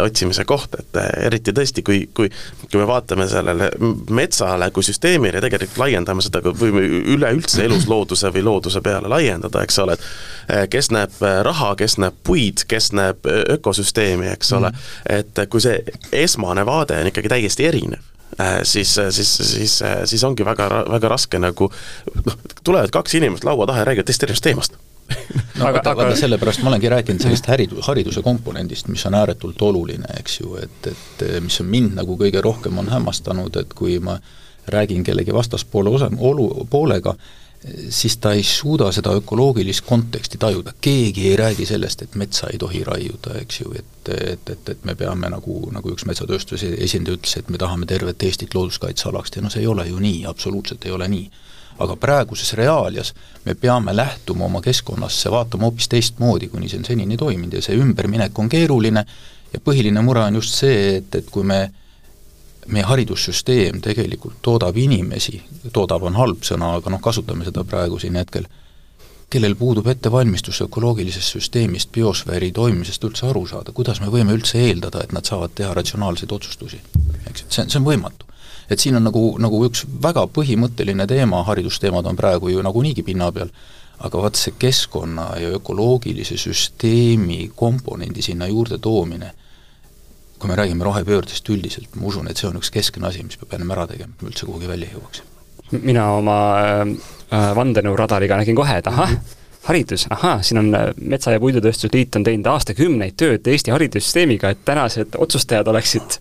[0.00, 2.30] otsimise koht, et eriti tõesti, kui, kui
[2.70, 3.70] kui me vaatame sellele
[4.14, 6.82] metsale kui süsteemile, tegelikult laiendame seda, võime
[7.14, 12.64] üleüldse eluslooduse või looduse peale laiendada, eks ole, et kes näeb raha, kes näeb puid,
[12.70, 15.18] kes näeb ökosüsteemi, eks ole mm, -hmm.
[15.18, 15.80] et kui see
[16.12, 18.04] esmane vaade on ikkagi täiesti erinev,
[18.38, 21.70] äh, siis, siis, siis, siis ongi väga, väga raske nagu
[22.26, 24.80] noh, tulevad kaks inimest laua taha ja räägivad täiesti erinevast teemast.
[25.60, 29.62] No aga, aga, aga sellepärast ma olengi rääkinud sellest häridu-, hariduse komponendist, mis on ääretult
[29.62, 33.98] oluline, eks ju, et, et mis on mind nagu kõige rohkem on hämmastanud, et kui
[34.00, 34.16] ma
[34.70, 37.14] räägin kellegi vastaspoole osa, olu, poolega,
[37.88, 42.58] siis ta ei suuda seda ökoloogilist konteksti tajuda, keegi ei räägi sellest, et metsa ei
[42.58, 47.18] tohi raiuda, eks ju, et, et, et, et me peame nagu, nagu üks metsatööstuse esindaja
[47.18, 49.30] ütles, et me tahame tervet Eestit looduskaitsealaks.
[49.30, 51.30] Teha, no see ei ole ju nii, absoluutselt ei ole nii.
[51.80, 57.16] aga praeguses reaalias me peame lähtuma oma keskkonnasse, vaatama hoopis teistmoodi, kuni see on senini
[57.16, 57.54] toiminud.
[57.56, 59.04] Ja see ümberminek on keeruline
[59.52, 61.70] ja põhiline mure on just see, et, et kui me
[62.72, 65.40] meie haridussüsteem tegelikult toodab inimesi,
[65.72, 68.46] toodab on halb sõna, aga noh, kasutame seda praegu siin hetkel,
[69.30, 75.04] kellel puudub ettevalmistus ökoloogilisest süsteemist, biosfääri toimimisest üldse aru saada, kuidas me võime üldse eeldada,
[75.04, 76.80] et nad saavad teha ratsionaalseid otsustusi?
[77.30, 78.26] eks, et see on, see on võimatu.
[78.70, 83.30] et siin on nagu, nagu üks väga põhimõtteline teema, haridusteemad on praegu ju nagunii pinna
[83.32, 83.52] peal,
[83.98, 89.34] aga vaat see keskkonna ja ökoloogilise süsteemi komponendi sinna juurde toomine
[90.40, 93.58] kui me räägime rohepöördest üldiselt, ma usun, et see on üks keskne asi, mis peab
[93.58, 95.26] ennem ära tegema, et me üldse kuhugi välja jõuaks.
[95.70, 96.38] mina oma
[96.82, 99.12] äh, vandenõuradariga nägin kohe, et ahah
[99.68, 104.50] haridus, ahaa, siin on äh, Metsa- ja Puidutööstuse Liit on teinud aastakümneid tööd Eesti haridussüsteemiga,
[104.54, 106.18] et tänased otsustajad oleksid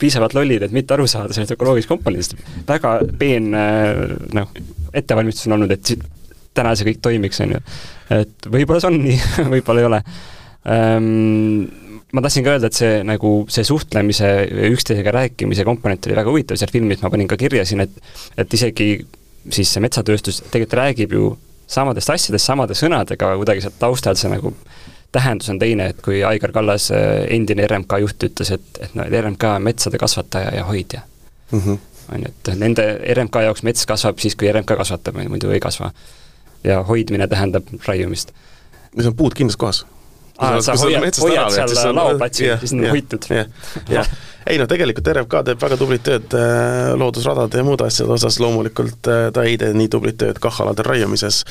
[0.00, 2.36] piisavalt lollid, et mitte aru saada sellest ökoloogilisest komponendist.
[2.68, 4.48] väga peen äh, noh,
[4.96, 5.92] ettevalmistus on olnud, et
[6.56, 7.60] täna see kõik toimiks, on ju.
[8.16, 9.20] et võib-olla see on nii
[9.54, 10.02] võib-olla ei ole
[10.72, 14.30] ähm, ma tahtsin ka öelda, et see nagu, see suhtlemise,
[14.70, 17.96] üksteisega rääkimise komponent oli väga huvitav seal filmis, ma panin ka kirja siin, et
[18.40, 18.90] et isegi
[19.48, 21.30] siis see metsatööstus tegelikult räägib ju
[21.70, 24.52] samadest asjadest, samade sõnadega, kuidagi sealt taustal see nagu
[25.12, 26.90] tähendus on teine, et kui Aigar Kallas,
[27.28, 31.00] endine RMK juht, ütles, et, et noh, et RMK on metsade kasvataja ja hoidja
[31.50, 31.60] mm.
[31.60, 31.78] -hmm.
[32.14, 35.92] on ju, et nende RMK jaoks mets kasvab siis, kui RMK kasvatab, muidu ei kasva.
[36.64, 38.32] ja hoidmine tähendab raiumist.
[38.96, 39.86] mis on puud kindlas kohas
[40.40, 43.30] aa, sa hoiad, hoiad seal laoplatsil, siis on hoitud.
[43.30, 43.54] jah,
[43.90, 44.10] jah
[44.48, 49.10] ei no tegelikult RMK teeb väga tublit tööd äh, loodusradade ja muude asjade osas, loomulikult
[49.10, 51.42] äh, ta ei tee nii tublit tööd KAH-aladel raiumises.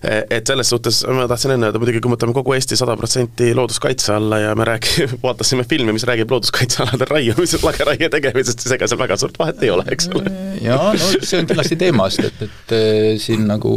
[0.00, 2.96] E, et selles suhtes ma tahtsin enne öelda, muidugi kui me võtame kogu Eesti sada
[2.98, 8.76] protsenti looduskaitse alla ja me räägime, vaatasime filmi, mis räägib looduskaitsealadel raiumisest, lageraie tegemisest, siis
[8.76, 10.32] ega seal väga suurt vahet ei ole, eks ole.
[10.62, 13.74] jaa, no see on kindlasti teemast, et, et äh, siin nagu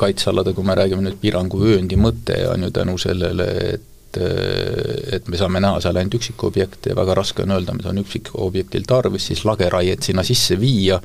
[0.00, 5.38] kaitsealade, kui me räägime nüüd piiranguvööndi mõte on ju tänu sellele, et et et me
[5.38, 9.44] saame näha seal ainult üksikobjekte ja väga raske on öelda, mida on üksikobjektil tarvis, siis
[9.46, 11.00] lageraiet sinna sisse viia,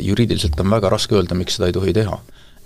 [0.00, 2.20] juriidiliselt on väga raske öelda, miks seda ei tohi teha.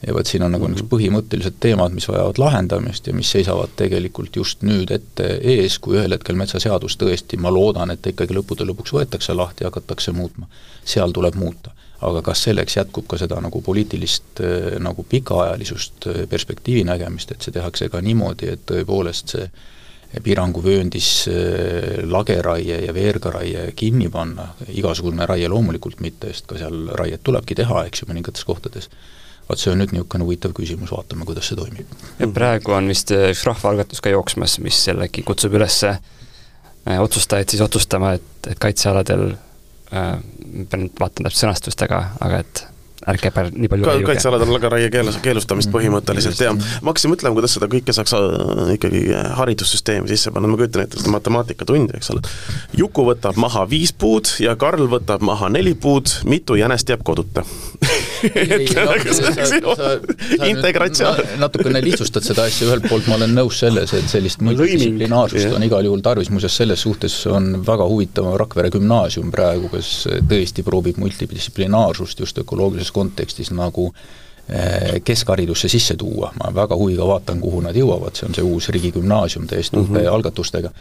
[0.06, 4.36] ja vot siin on nagu niisugused põhimõttelised teemad, mis vajavad lahendamist ja mis seisavad tegelikult
[4.36, 8.62] just nüüd ette ees, kui ühel hetkel metsaseadus tõesti, ma loodan, et ta ikkagi lõppude
[8.68, 10.46] lõpuks võetakse lahti ja hakatakse muutma.
[10.84, 11.74] seal tuleb muuta.
[12.06, 14.42] Aga kas selleks jätkub ka seda nagu poliitilist
[14.84, 19.48] nagu pikaajalisust, perspektiivi nägemist, et see tehakse ka niimoodi, et tõepoolest see
[20.24, 21.08] piiranguvööndis
[22.08, 27.82] lageraie ja veergaraie kinni panna, igasugune raie loomulikult mitte, sest ka seal raiet tulebki teha,
[27.90, 28.88] eks ju, mõningates kohtades
[29.48, 31.92] vot see on nüüd niisugune huvitav küsimus, vaatame, kuidas see toimib.
[32.36, 35.80] praegu on vist üks rahvaalgatus ka jooksmas, mis jällegi kutsub üles
[36.88, 39.30] otsustajaid siis otsustama, et, et kaitsealadel
[39.92, 40.18] äh,,
[40.70, 42.66] pean nüüd vaatama täpselt sõnastust, aga, aga et
[43.08, 47.54] ärge pär nii palju ka kaitsealadel lageraie keelus, keelustamist põhimõtteliselt ja ma hakkasin mõtlema, kuidas
[47.56, 49.02] seda kõike saaks äh, ikkagi
[49.38, 52.24] haridussüsteemi sisse panna, ma kujutan ette seda matemaatikatundi, eks ole.
[52.78, 57.46] Juku võtab maha viis puud ja Karl võtab maha neli puud, mitu jänest jääb koduta
[60.52, 61.16] integratsioon.
[61.38, 65.88] natukene lihtsustad seda asja, ühelt poolt ma olen nõus selles, et sellist multidistsiplinaarsust on igal
[65.88, 69.92] juhul tarvis, muuseas selles suhtes on väga huvitav Rakvere gümnaasium praegu, kes
[70.28, 77.40] tõesti proovib multidistsiplinaarsust just ökoloogilises kontekstis nagu eh, keskharidusse sisse tuua, ma väga huviga vaatan,
[77.42, 79.98] kuhu nad jõuavad, see on see uus riigigümnaasium täiesti mm -hmm.
[79.98, 80.72] uute algatustega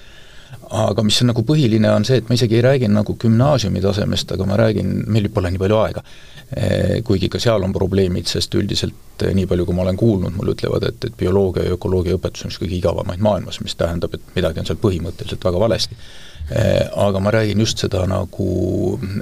[0.69, 4.34] aga mis on nagu põhiline, on see, et ma isegi ei räägi nagu gümnaasiumi tasemest,
[4.36, 6.03] aga ma räägin, meil pole nii palju aega,
[6.47, 10.32] Eh, kuigi ka seal on probleemid, sest üldiselt eh, nii palju, kui ma olen kuulnud,
[10.32, 14.15] mulle ütlevad, et, et bioloogia ja ökoloogia õpetus on üks kõige igavamaid maailmas, mis tähendab,
[14.15, 15.97] et midagi on seal põhimõtteliselt väga valesti.
[16.47, 18.47] Eh, aga ma räägin just seda nagu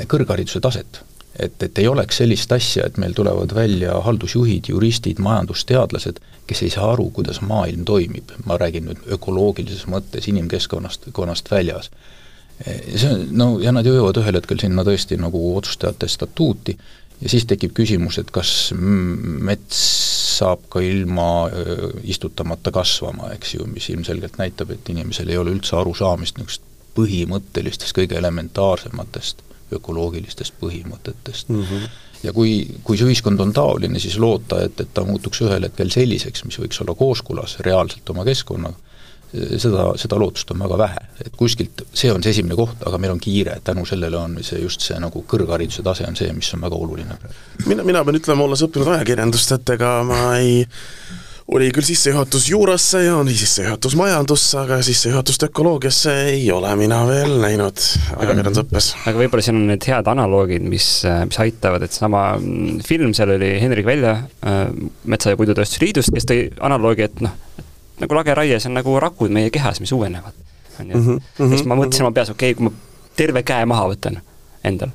[0.06, 1.02] kõrghariduse taset.
[1.40, 6.74] Et, et ei oleks sellist asja, et meil tulevad välja haldusjuhid, juristid, majandusteadlased, kes ei
[6.74, 11.90] saa aru, kuidas maailm toimib, ma räägin nüüd ökoloogilises mõttes inimkeskkonnast, konnast väljas.
[12.64, 16.78] See on, no ja nad jõuavad ühel hetkel sinna tõesti nagu otsustajate statuuti
[17.20, 19.82] ja siis tekib küsimus, et kas mets
[20.38, 21.50] saab ka ilma
[22.04, 26.64] istutamata kasvama, eks ju, mis ilmselgelt näitab, et inimesel ei ole üldse arusaamist niisugust
[26.96, 31.62] põhimõttelistest, kõige elementaarsematest ökoloogilistest põhimõtetest mm.
[31.62, 31.90] -hmm.
[32.24, 35.90] ja kui, kui see ühiskond on taoline, siis loota, et, et ta muutuks ühel hetkel
[35.94, 38.78] selliseks, mis võiks olla kooskõlas reaalselt oma keskkonnaga,
[39.58, 43.16] seda, seda lootust on väga vähe, et kuskilt see on see esimene koht, aga meil
[43.16, 46.64] on kiire, tänu sellele on see just see nagu kõrghariduse tase on see, mis on
[46.66, 47.18] väga oluline
[47.66, 50.66] mina, mina pean ütlema, olles õppinud ajakirjandust, et ega ma ei
[51.48, 57.36] oli küll sissejuhatus juurasse ja oli sissejuhatus majandusse, aga sissejuhatust ökoloogiasse ei ole mina veel
[57.42, 57.82] näinud
[58.18, 58.88] ajakirjandusõppes.
[59.06, 60.88] aga võib-olla siin on need head analoogid, mis,
[61.30, 62.24] mis aitavad, et seesama
[62.88, 64.64] film, seal oli Henrik Välja äh,
[65.06, 67.38] Metsa- ja Puidutööstuse Liidust, kes tõi analoogi, et noh,
[68.02, 70.34] nagu lageraie, see on nagu rakud meie kehas, mis uuenevad.
[70.80, 73.70] on ju, mhm, mhm, siis ma mõtlesin oma peas, okei okay,, kui ma terve käe
[73.70, 74.18] maha võtan
[74.66, 74.90] endal,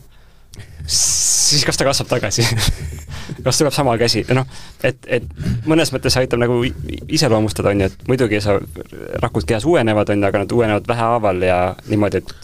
[0.84, 2.42] siis kas ta kasvab tagasi
[3.44, 4.46] kas tuleb sama käsi, noh,
[4.84, 5.26] et, et
[5.68, 6.62] mõnes mõttes aitab nagu
[7.08, 8.58] iseloomustada, on ju, et muidugi sa,
[9.22, 12.34] rakud kehas uuenevad, on ju, aga nad uuenevad vähehaaval ja niimoodi, et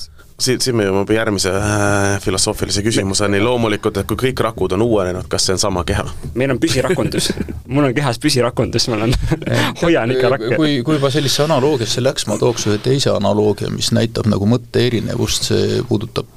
[0.40, 5.28] siin, siin me jõuame järgmise äh, filosoofilise küsimuseni, loomulikult, et kui kõik rakud on uuenenud,
[5.32, 6.04] kas see on sama keha?
[6.34, 7.32] meil on püsirakundus
[7.66, 9.14] mul on kehas püsirakundus, ma olen
[9.82, 10.54] hoian ikka rakke.
[10.56, 14.84] kui, kui juba sellisesse analoogiasse läks, ma tooks ühe teise analoogia, mis näitab nagu mõtte
[14.86, 16.30] erinevust, see puudutab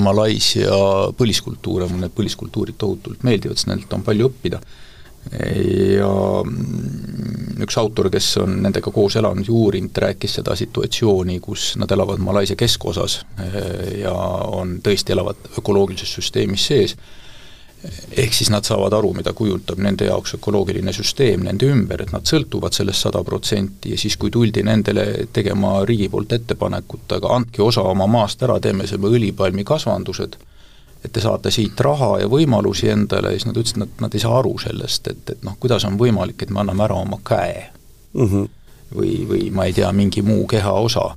[0.00, 0.76] Malaisia
[1.18, 4.60] põliskultuure, mulle need põliskultuurid tohutult meeldivad, sest nendelt on palju õppida.
[5.32, 6.10] Ja
[6.46, 11.90] mm, üks autor, kes on nendega koos elanud ja uurinud, rääkis seda situatsiooni, kus nad
[11.92, 16.96] elavad Malaisia keskosas eh, ja on, tõesti elavad ökoloogilises süsteemis sees,
[18.16, 22.26] ehk siis nad saavad aru, mida kujutab nende jaoks ökoloogiline süsteem nende ümber, et nad
[22.26, 27.62] sõltuvad sellest sada protsenti ja siis, kui tuldi nendele tegema riigi poolt ettepanekut, aga andke
[27.62, 30.38] osa oma maast ära, teeme selle õlipalmikasvandused,
[31.04, 34.24] et te saate siit raha ja võimalusi endale, siis nad ütlesid, et nad, nad ei
[34.24, 37.68] saa aru sellest, et, et noh, kuidas on võimalik, et me anname ära oma käe
[38.14, 38.28] mm.
[38.28, 38.48] -hmm.
[38.96, 41.10] või, või ma ei tea, mingi muu kehaosa.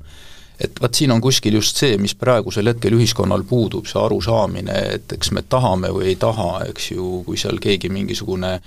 [0.59, 5.15] Et vot siin on kuskil just see, mis praegusel hetkel ühiskonnal puudub, see arusaamine, et
[5.15, 8.59] eks me tahame või ei taha, eks ju, kui seal keegi mingisugune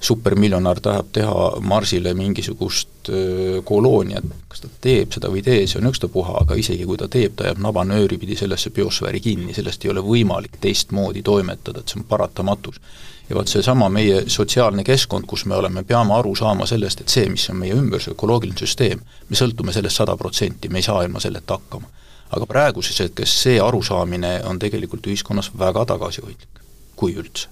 [0.00, 3.10] supermiljonär tahab teha Marsile mingisugust
[3.64, 7.08] kolooniat, kas ta teeb seda või ei tee, see on ükstapuha, aga isegi kui ta
[7.10, 11.90] teeb, ta jääb nabanööri pidi sellesse biosfääri kinni, sellest ei ole võimalik teistmoodi toimetada, et
[11.90, 12.78] see on paratamatus.
[13.28, 17.28] Ja vot seesama meie sotsiaalne keskkond, kus me oleme, peame aru saama sellest, et see,
[17.28, 21.02] mis on meie ümber, see ökoloogiline süsteem, me sõltume sellest sada protsenti, me ei saa
[21.04, 21.94] ilma selleta hakkama.
[22.28, 26.60] aga praeguses hetkes see arusaamine on tegelikult ühiskonnas väga tagasihoidlik,
[26.96, 27.48] kui üldse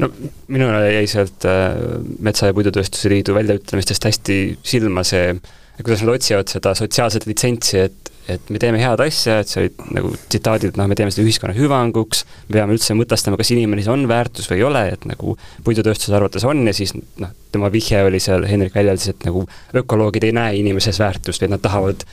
[0.00, 0.08] no
[0.48, 1.76] minule jäi sealt äh,
[2.24, 5.34] Metsa- ja Puidutööstuse Liidu väljaütlemistest hästi silma see ja
[5.78, 9.84] kuidas nad otsivad seda sotsiaalset litsentsi, et, et me teeme head asja, et see olid
[9.96, 13.92] nagu tsitaadid, noh, me teeme seda ühiskonna hüvanguks, me peame üldse mõtestama, kas inimene siis
[13.92, 18.02] on väärtus või ei ole, et nagu puidutööstuse arvates on ja siis noh, tema vihje
[18.06, 19.46] oli seal, Hendrik väljendas, et nagu
[19.82, 22.04] ökoloogid ei näe inimeses väärtust, vaid nad tahavad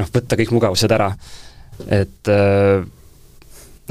[0.00, 1.12] noh, võtta kõik mugavused ära.
[1.88, 2.88] et äh,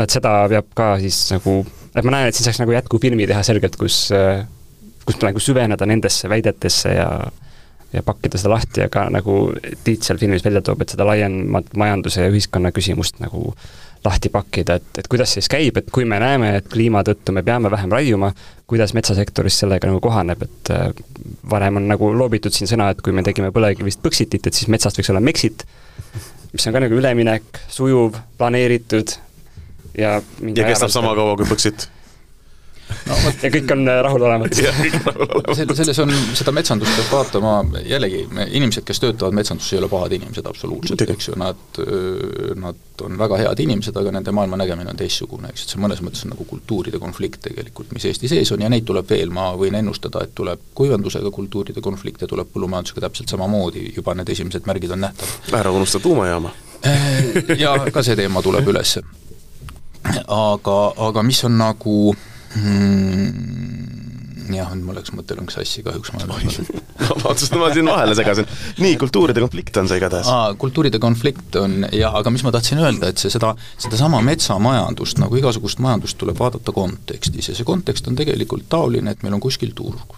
[0.04, 1.60] et seda peab ka siis nagu,
[1.92, 4.46] et ma näen, et siin saaks nagu jätkufilmi teha selgelt, kus, äh,
[5.06, 7.10] kus nagu süveneda nendesse väidetesse ja
[7.94, 9.36] ja pakkida seda lahti, aga nagu
[9.84, 13.54] Tiit seal filmis välja toob, et seda laiemat majanduse ja ühiskonna küsimust nagu
[14.06, 17.34] lahti pakkida, et, et kuidas see siis käib, et kui me näeme, et kliima tõttu
[17.36, 18.32] me peame vähem raiuma,
[18.70, 20.86] kuidas metsasektoris sellega nagu kohaneb, et äh,
[21.52, 25.02] varem on nagu loobitud siin sõna, et kui me tegime põlevkivist Põxitit, et siis metsast
[25.02, 25.66] võiks olla Mexit,
[26.54, 29.18] mis on ka nagu üleminek, sujuv, planeeritud
[30.00, 31.90] ja ja kestab sama kaua kui Põxit
[33.10, 37.54] no, ja kõik on äh, rahulolevad selle, selles on, seda metsandust peab vaatama,
[37.86, 41.82] jällegi, inimesed, kes töötavad metsanduses, ei ole pahad inimesed absoluutselt, eks ju, nad,
[42.60, 46.02] nad on väga head inimesed, aga nende maailma nägemine on teistsugune, eks, et see mõnes
[46.06, 49.52] mõttes on nagu kultuuride konflikt tegelikult, mis Eesti sees on ja neid tuleb veel, ma
[49.60, 54.96] võin ennustada, et tuleb kuivandusega kultuuride konflikte, tuleb põllumajandusega täpselt samamoodi, juba need esimesed märgid
[54.96, 55.54] on nähtavad.
[55.62, 56.52] ära unusta tuumajaama.
[56.86, 58.98] Äh, ja ka see teema tuleb üles.
[60.28, 60.78] aga,
[61.08, 61.96] aga mis on nagu
[62.56, 64.48] mm,.
[64.56, 66.14] jah, mul läks mõte lõnks sassi kahjuks,
[67.10, 68.48] vabandust, ma siin vahele segasin.
[68.84, 70.30] nii, kultuuride konflikt on see igatahes.
[70.62, 75.40] kultuuride konflikt on jah, aga mis ma tahtsin öelda, et see seda, sedasama metsamajandust, nagu
[75.40, 79.76] igasugust majandust, tuleb vaadata kontekstis ja see kontekst on tegelikult taoline, et meil on kuskil
[79.78, 80.18] turg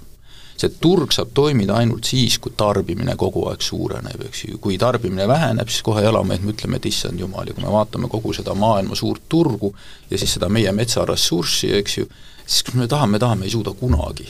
[0.61, 5.27] see turg saab toimida ainult siis, kui tarbimine kogu aeg suureneb, eks ju, kui tarbimine
[5.29, 8.55] väheneb, siis kohe jalamehed me ütleme, et issand jumal, ja kui me vaatame kogu seda
[8.57, 9.73] maailma suurt turgu
[10.11, 12.07] ja siis seda meie metsaressurssi, eks ju,
[12.45, 14.29] siis kui me tahame, tahame, ei suuda kunagi.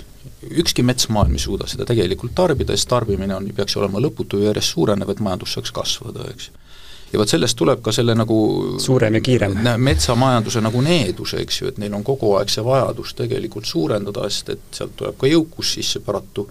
[0.62, 4.52] ükski mets maailm ei suuda seda tegelikult tarbida, sest tarbimine on, peaks olema lõputu ja
[4.52, 6.58] järjest suurenev, et majandus saaks kasvada, eks ju
[7.12, 8.38] ja vot sellest tuleb ka selle nagu
[8.80, 9.58] suurem ja kiirem.
[9.78, 14.54] metsamajanduse nagu needus, eks ju, et neil on kogu aeg see vajadus tegelikult suurendada, sest
[14.56, 16.48] et sealt tuleb ka jõukus sisse paratu,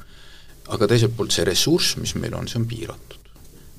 [0.69, 3.17] aga teiselt poolt see ressurss, mis meil on, see on piiratud.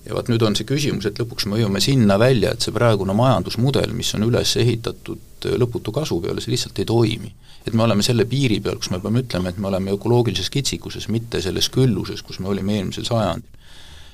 [0.06, 3.14] ja vot nüüd on see küsimus, et lõpuks me jõuame sinna välja, et see praegune
[3.14, 7.34] majandusmudel, mis on üles ehitatud lõputu kasu peale, see lihtsalt ei toimi
[7.66, 11.08] et me oleme selle piiri peal, kus me peame ütlema, et me oleme ökoloogilises kitsikuses,
[11.14, 13.60] mitte selles külluses, kus me olime eelmisel sajandil.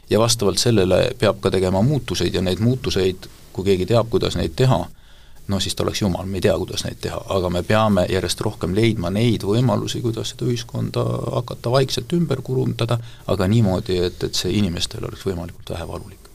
[0.09, 4.53] Ja vastavalt sellele peab ka tegema muutuseid ja neid muutuseid, kui keegi teab, kuidas neid
[4.55, 4.79] teha,
[5.47, 8.41] no siis ta oleks jumal, me ei tea, kuidas neid teha, aga me peame järjest
[8.45, 11.03] rohkem leidma neid võimalusi, kuidas seda ühiskonda
[11.39, 16.26] hakata vaikselt ümber kurundada, aga niimoodi, et, et see inimestele oleks võimalikult vähe valulik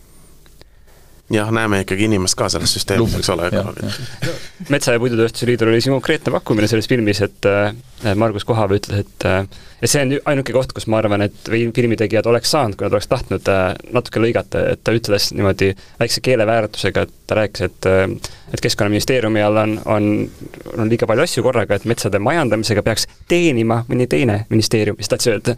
[1.31, 3.51] jah, näeme ikkagi inimest ka selles süsteemis, eks ole.
[4.69, 7.49] metsa- ja Puidutööstuse Liidul oli siin konkreetne pakkumine selles filmis, et
[8.17, 9.27] Margus Kohav ütles, et
[9.83, 13.09] ja see on ainuke koht, kus ma arvan, et filmitegijad oleks saanud, kui nad oleks
[13.11, 13.51] tahtnud
[13.95, 17.91] natuke lõigata, et ta ütles niimoodi väikse keeleväärtusega, et ta rääkis, et
[18.53, 20.09] et Keskkonnaministeeriumi all on, on,
[20.77, 25.33] on liiga palju asju korraga, et metsade majandamisega peaks teenima mõni teine ministeerium, siis tahtis
[25.33, 25.57] öelda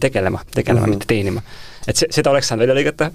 [0.00, 0.94] tegelema, tegelema mm, -hmm.
[0.94, 1.42] mitte teenima.
[1.88, 3.10] et see, seda oleks saanud välja lõigata,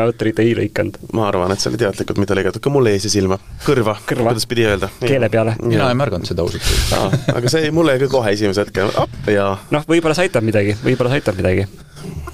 [0.00, 0.98] autorid ei lõikanud.
[1.12, 4.32] ma arvan, et see oli teadlikult mitte lõigatud, ka mulle jäi see silma, kõrva, kõrva.,
[4.32, 4.90] kuidas pidi öelda.
[5.04, 5.56] keele peale.
[5.62, 9.36] mina ei märganud seda ausalt öeldes aga see jäi mulle ka kohe esimese hetke appi
[9.36, 11.66] ja noh, võib-olla see aitab midagi, võib-olla see aitab midagi.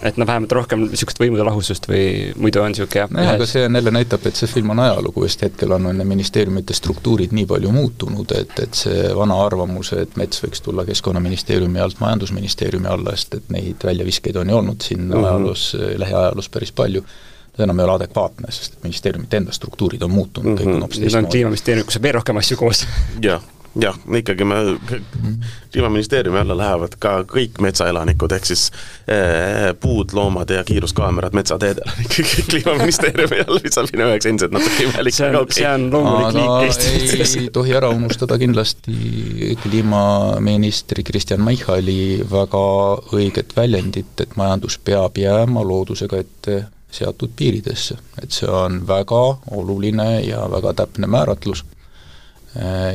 [0.03, 2.05] et noh, vähemalt rohkem niisugust võimude lahusust või
[2.41, 3.11] muidu on niisugune jah.
[3.15, 6.05] nojah, aga see on jälle näitab, et see film on ajalugu, sest hetkel on, on
[6.09, 11.83] ministeeriumite struktuurid nii palju muutunud, et, et see vana arvamus, et mets võiks tulla Keskkonnaministeeriumi
[11.83, 15.27] alt Majandusministeeriumi alla, sest et neid väljaviskeid on ju olnud siin mm -hmm.
[15.27, 15.67] ajaloos,
[16.05, 17.05] lähiajaloos päris palju
[17.57, 20.67] see enam ei ole adekvaatne, sest ministeeriumite enda struktuurid on muutunud mm, -hmm.
[20.67, 21.33] kõik on hoopis teistmoodi.
[21.37, 22.87] Kliimaministeerium, kus on veel rohkem asju koos.
[23.23, 23.43] jah,
[23.79, 24.55] jah, ikkagi me,
[25.73, 28.65] kliimaministeeriumi alla lähevad ka kõik metsaelanikud, ehk siis
[29.07, 34.57] eh, puud, loomad ja kiiruskaamerad metsateedel on ikkagi kliimaministeeriumi all, mis on minu jaoks endiselt
[34.57, 35.15] natuke imelik.
[35.15, 37.37] see on, see on loomulik liik Eestis.
[37.37, 42.67] ei tohi ära unustada kindlasti kliimaministri Kristjan Michali väga
[43.15, 46.61] õiget väljendit, et majandus peab jääma loodusega ette
[46.91, 49.21] seatud piiridesse, et see on väga
[49.57, 51.65] oluline ja väga täpne määratlus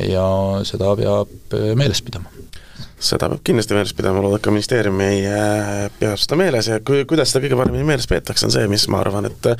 [0.09, 0.25] ja
[0.67, 2.31] seda peab meeles pidama.
[2.99, 6.81] seda peab kindlasti meeles pidama, loodan, et ka ministeerium ei äh, pea seda meeles ja
[6.83, 9.51] kui, kuidas seda kõige paremini meeles peetakse, on see, mis ma arvan, et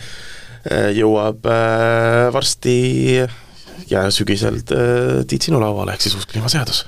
[0.98, 1.46] jõuab
[2.34, 2.74] varsti
[3.92, 6.88] ja sügisel Tiit sinu lauale, ehk siis uus kliimaseadus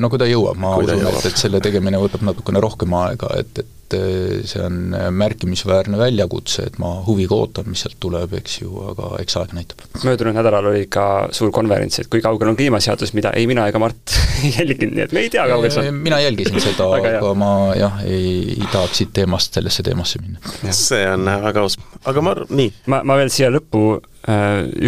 [0.00, 3.30] no kui ta jõuab, ma kui usun, et, et selle tegemine võtab natukene rohkem aega,
[3.40, 8.60] et, et eh, see on märkimisväärne väljakutse, et ma huviga ootan, mis sealt tuleb, eks
[8.62, 9.84] ju, aga eks aeg näitab.
[10.04, 11.06] möödunud nädalal oli ka
[11.36, 15.06] suur konverents, et kui kaugel on kliimaseadus, mida ei mina ega Mart ei jälginud, nii
[15.06, 16.02] et me ei tea, kaugel see on.
[16.08, 20.72] mina jälgisin seda aga, aga ma jah, ei, ei tahaks siit teemast sellesse teemasse minna.
[20.76, 22.72] see on väga aus, aga ma, nii.
[22.92, 23.86] ma, ma veel siia lõppu,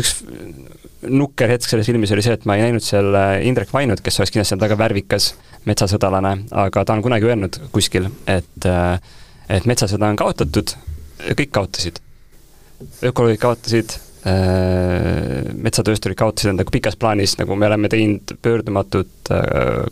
[0.00, 0.20] üks
[1.08, 4.32] nukker hetk selles filmis oli see, et ma ei näinud seal Indrek Vainut, kes oleks
[4.34, 5.32] kindlasti väga värvikas
[5.66, 8.68] metsasõdalane, aga ta on kunagi öelnud kuskil, et
[9.52, 10.74] et metsasõda on kaotatud,
[11.36, 12.00] kõik kaotasid.
[13.02, 13.94] ökoloogid kaotasid,
[15.66, 19.30] metsatöösturid kaotasid endaga pikas plaanis, nagu me oleme teinud pöördumatut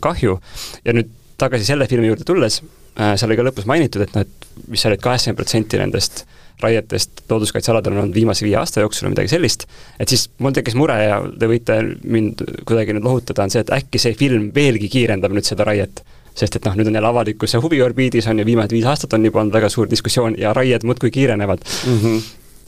[0.01, 0.37] kahju
[0.85, 2.61] ja nüüd tagasi selle filmi juurde tulles,
[2.95, 6.25] seal oli ka lõpus mainitud, et noh, et mis seal olid kaheksakümmend protsenti nendest
[6.63, 9.67] raietest looduskaitsealadel on olnud viimase viie aasta jooksul või midagi sellist,
[9.99, 13.73] et siis mul tekkis mure ja te võite mind kuidagi nüüd lohutada, on see, et
[13.75, 16.03] äkki see film veelgi kiirendab nüüd seda raiet.
[16.35, 19.41] sest et noh, nüüd on jälle avalikkuse huviorbiidis on ju viimased viis aastat on juba
[19.41, 21.97] olnud väga suur diskussioon ja raied muudkui kiirenevad mm.
[21.97, 22.21] -hmm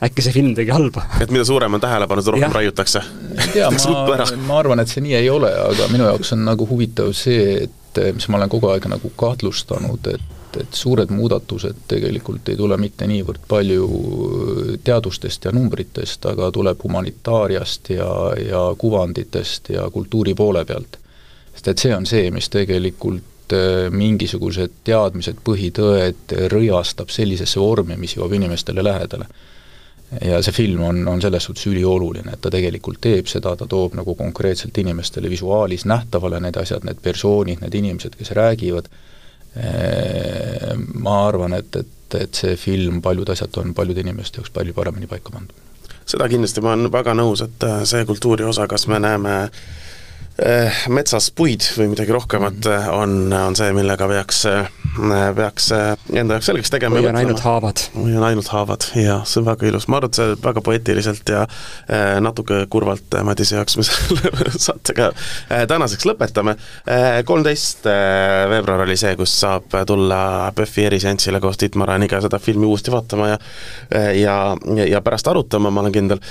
[0.03, 1.05] äkki see film tegi halba?
[1.21, 3.01] et mida suurem on tähelepanu, seda rohkem raiutakse?
[3.37, 6.67] ei tea, ma, ma arvan, et see nii ei ole, aga minu jaoks on nagu
[6.67, 11.83] huvitav see, et mis ma olen kogu aeg nagu kahtlustanud, et et, et suured muudatused
[11.87, 13.87] tegelikult ei tule mitte niivõrd palju
[14.83, 20.99] teadustest ja numbritest, aga tuleb humanitaariast ja, ja kuvanditest ja kultuuri poole pealt.
[21.53, 28.15] sest et see on see, mis tegelikult äh, mingisugused teadmised, põhitõed rõiastab sellisesse vormi, mis
[28.17, 29.27] jõuab inimestele lähedale.
[30.21, 33.95] ja see film on, on selles suhtes ülioluline, et ta tegelikult teeb seda, ta toob
[33.97, 38.91] nagu konkreetselt inimestele visuaalis nähtavale need asjad, need persoonid, need inimesed, kes räägivad,
[39.55, 45.07] ma arvan, et, et, et see film, paljud asjad on paljude inimeste jaoks palju paremini
[45.07, 45.53] paika pandud.
[46.09, 49.61] seda kindlasti, ma olen väga nõus, et äh, see kultuuri osa, kas me näeme eh,
[50.89, 52.93] metsas puid või midagi rohkemat mm, -hmm.
[52.97, 54.63] on, on see, millega peaks eh,
[55.35, 56.97] peaks enda jaoks selgeks tegema.
[56.97, 57.83] või on ainult haavad.
[57.93, 61.29] või on ainult haavad, jaa, see on väga ilus, ma arvan, et see väga poeetiliselt
[61.29, 61.45] ja
[62.21, 65.11] natuke kurvalt Madise jaoks me selle saatega
[65.69, 66.55] tänaseks lõpetame.
[67.25, 67.85] kolmteist
[68.49, 73.29] veebruar oli see, kus saab tulla PÖFFi eriseansile koos Tiit Maraniga seda filmi uuesti vaatama
[73.33, 73.39] ja
[74.17, 74.35] ja,
[74.89, 76.21] ja pärast arutama, ma olen kindel,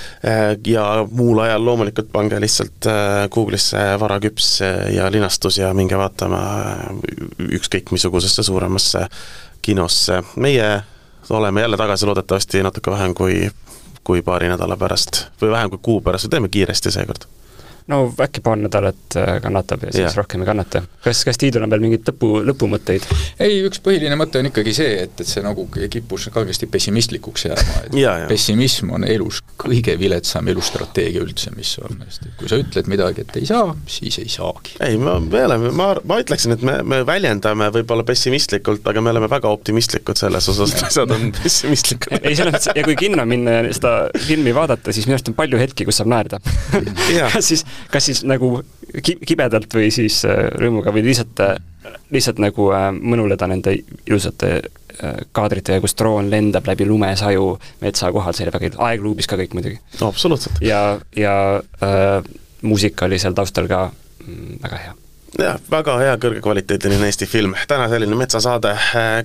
[0.67, 2.91] ja muul ajal loomulikult pange lihtsalt
[3.31, 4.59] Google'isse varaküps
[4.95, 6.41] ja linastus ja minge vaatama
[7.39, 9.07] ükskõik missugusesse suuremasse
[9.61, 10.23] kinosse.
[10.35, 10.81] meie
[11.29, 13.51] oleme jälle tagasi loodetavasti natuke vähem kui,
[14.03, 17.27] kui paari nädala pärast või vähem kui kuu pärast teeme kiiresti seekord
[17.87, 20.15] no äkki paar nädalat äh, kannatab ja siis yeah.
[20.15, 20.81] rohkem ei kannata.
[21.03, 23.07] kas, kas Tiidul on veel mingeid lõpu, lõpumõtteid?
[23.43, 27.79] ei, üks põhiline mõte on ikkagi see, et, et see nagu kippus kangesti pessimistlikuks jääma,
[27.87, 28.29] et ja, ja.
[28.31, 33.37] pessimism on elus kõige viletsam elustrateegia üldse, mis on, sest kui sa ütled midagi, et
[33.41, 34.77] ei saa, siis ei saagi.
[34.83, 39.11] ei, ma, me oleme, ma, ma ütleksin, et me, me väljendame võib-olla pessimistlikult, aga me
[39.13, 43.27] oleme väga optimistlikud selles osas, et asjad on pessimistlikud ei, selles mõttes, ja kui kinno
[43.27, 46.39] minna ja seda filmi vaadata, siis minu arust on palju hetki, kus saab naerda
[47.49, 48.55] siis kas siis nagu
[49.01, 54.55] ki-, kibedalt või siis äh, rõõmuga või lihtsalt, äh, lihtsalt nagu äh, mõnuleda nende ilusate
[55.33, 59.55] kaadrite, kus droon lendab läbi lumesaju metsa kohal, see oli väga ilus, aegluubis ka kõik
[59.57, 60.11] muidugi no,.
[60.11, 60.61] absoluutselt.
[60.61, 61.33] ja, ja
[61.81, 62.19] äh,
[62.61, 64.93] muusika oli seal taustal ka mm, väga hea
[65.39, 68.73] jah, väga hea kõrgekvaliteediline Eesti film, täna selline metsasaade,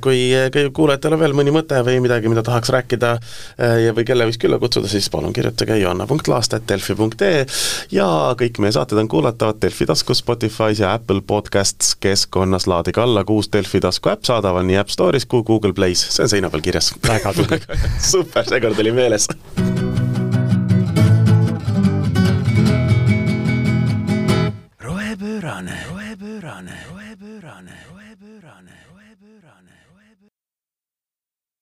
[0.05, 0.21] kui,
[0.55, 3.15] kui kuulajatel on veel mõni mõte või midagi, mida tahaks rääkida
[3.85, 7.45] ja või kelle võiks külla kutsuda, siis palun kirjutage joanna.laast.delfi.ee
[7.95, 13.25] ja kõik meie saated on kuulatavad Delfi taskus, Spotify's ja Apple Podcasts keskkonnas, laadige alla
[13.29, 16.65] kuus Delfi tasku äpp saadaval nii App Store'is kui Google Play's, see on seina peal
[16.65, 16.93] kirjas.
[17.09, 17.61] väga tubli.
[18.13, 19.29] Super, seekord oli meeles.
[24.81, 25.98] Rohepöörane.